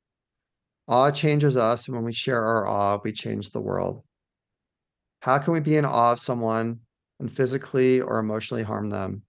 [0.89, 4.03] Awe changes us, and when we share our awe, we change the world.
[5.23, 6.81] How can we be in awe of someone
[7.21, 9.23] and physically or emotionally harm them?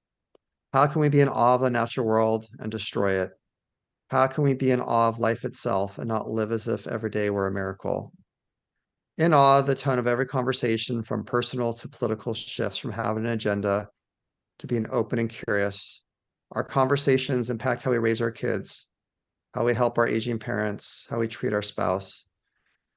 [0.73, 3.29] How can we be in awe of the natural world and destroy it?
[4.09, 7.11] How can we be in awe of life itself and not live as if every
[7.11, 8.13] day were a miracle?
[9.17, 13.31] In awe, the tone of every conversation, from personal to political, shifts from having an
[13.31, 13.89] agenda
[14.59, 16.03] to being open and curious.
[16.51, 18.85] Our conversations impact how we raise our kids,
[19.55, 22.27] how we help our aging parents, how we treat our spouse,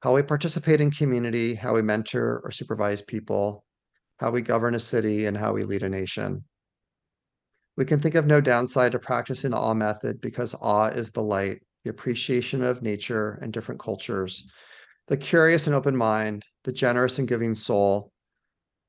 [0.03, 3.65] how we participate in community, how we mentor or supervise people,
[4.19, 6.43] how we govern a city, and how we lead a nation.
[7.77, 11.23] We can think of no downside to practicing the awe method because awe is the
[11.23, 14.45] light, the appreciation of nature and different cultures,
[15.07, 18.11] the curious and open mind, the generous and giving soul,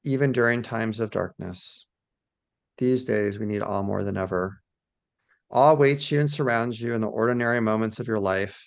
[0.04, 1.86] even during times of darkness.
[2.78, 4.60] These days, we need awe more than ever.
[5.50, 8.66] Awe awaits you and surrounds you in the ordinary moments of your life.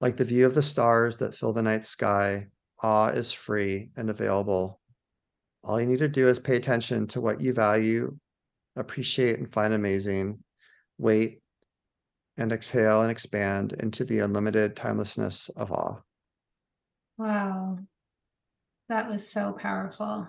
[0.00, 2.48] Like the view of the stars that fill the night sky,
[2.82, 4.80] awe is free and available.
[5.64, 8.16] All you need to do is pay attention to what you value,
[8.76, 10.38] appreciate, and find amazing.
[10.98, 11.40] Wait
[12.36, 16.00] and exhale and expand into the unlimited timelessness of awe.
[17.16, 17.78] Wow.
[18.88, 20.28] That was so powerful.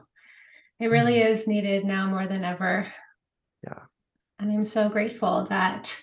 [0.79, 1.33] It really mm-hmm.
[1.33, 2.91] is needed now more than ever.
[3.63, 3.79] Yeah.
[4.39, 5.95] And I'm so grateful that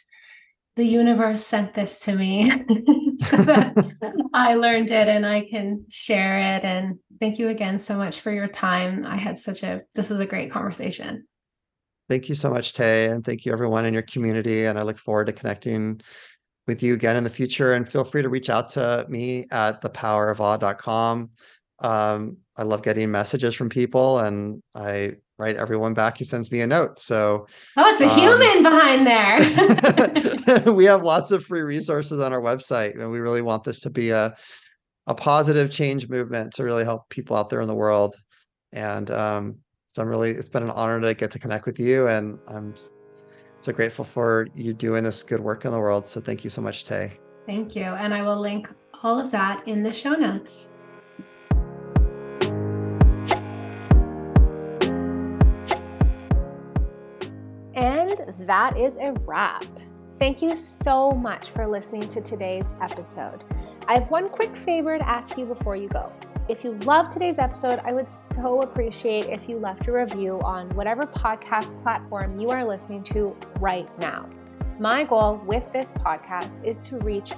[0.76, 2.50] the universe sent this to me
[3.26, 3.74] so that
[4.34, 6.64] I learned it and I can share it.
[6.64, 9.04] And thank you again so much for your time.
[9.04, 11.26] I had such a, this was a great conversation.
[12.08, 13.08] Thank you so much, Tay.
[13.08, 14.64] And thank you, everyone in your community.
[14.64, 16.00] And I look forward to connecting
[16.66, 17.74] with you again in the future.
[17.74, 21.30] And feel free to reach out to me at thepowerofawe.com.
[21.80, 26.60] Um, I love getting messages from people and I write everyone back who sends me
[26.60, 26.98] a note.
[26.98, 27.46] So
[27.76, 30.72] Oh, it's a um, human behind there.
[30.72, 33.90] we have lots of free resources on our website and we really want this to
[33.90, 34.34] be a
[35.08, 38.14] a positive change movement to really help people out there in the world.
[38.72, 39.56] And um,
[39.88, 42.74] so I'm really it's been an honor to get to connect with you and I'm
[43.62, 46.06] so grateful for you doing this good work in the world.
[46.06, 47.12] So thank you so much, Tay.
[47.46, 47.84] Thank you.
[47.84, 48.68] And I will link
[49.02, 50.68] all of that in the show notes.
[57.74, 59.64] And that is a wrap.
[60.18, 63.44] Thank you so much for listening to today's episode.
[63.88, 66.12] I have one quick favor to ask you before you go.
[66.52, 70.68] If you love today's episode, I would so appreciate if you left a review on
[70.76, 74.28] whatever podcast platform you are listening to right now.
[74.78, 77.32] My goal with this podcast is to reach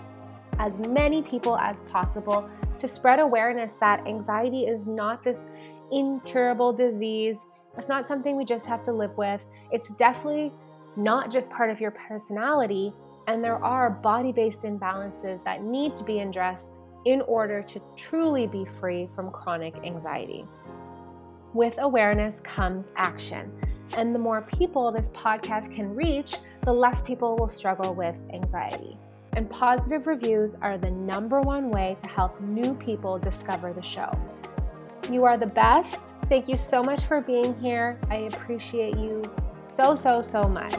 [0.58, 2.50] as many people as possible
[2.80, 5.46] to spread awareness that anxiety is not this
[5.92, 7.46] incurable disease
[7.76, 9.46] it's not something we just have to live with.
[9.70, 10.52] It's definitely
[10.96, 12.92] not just part of your personality,
[13.26, 18.46] and there are body based imbalances that need to be addressed in order to truly
[18.46, 20.46] be free from chronic anxiety.
[21.52, 23.52] With awareness comes action.
[23.96, 28.96] And the more people this podcast can reach, the less people will struggle with anxiety.
[29.34, 34.10] And positive reviews are the number one way to help new people discover the show.
[35.10, 37.98] You are the best Thank you so much for being here.
[38.08, 40.74] I appreciate you so, so, so much.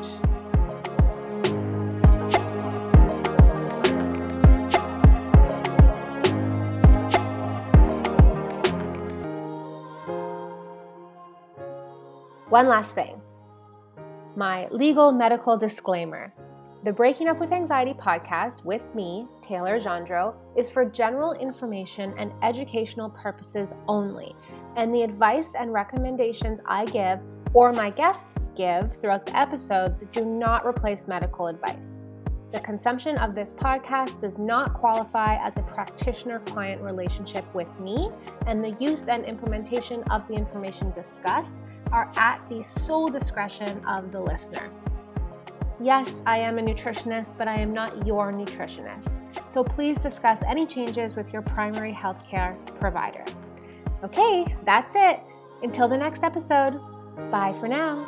[12.55, 13.21] One last thing
[14.37, 16.33] my legal medical disclaimer.
[16.85, 22.31] The Breaking Up with Anxiety podcast with me, Taylor Gendreau, is for general information and
[22.43, 24.37] educational purposes only
[24.77, 27.19] and the advice and recommendations I give
[27.53, 32.05] or my guests give throughout the episodes do not replace medical advice.
[32.53, 38.11] The consumption of this podcast does not qualify as a practitioner client relationship with me,
[38.47, 41.57] and the use and implementation of the information discussed
[41.95, 44.69] are at the sole discretion of the listener.
[45.79, 49.15] Yes, I am a nutritionist, but I am not your nutritionist.
[49.49, 53.23] So please discuss any changes with your primary healthcare provider.
[54.03, 55.21] Okay, that's it.
[55.63, 56.81] Until the next episode,
[57.31, 58.03] bye for now.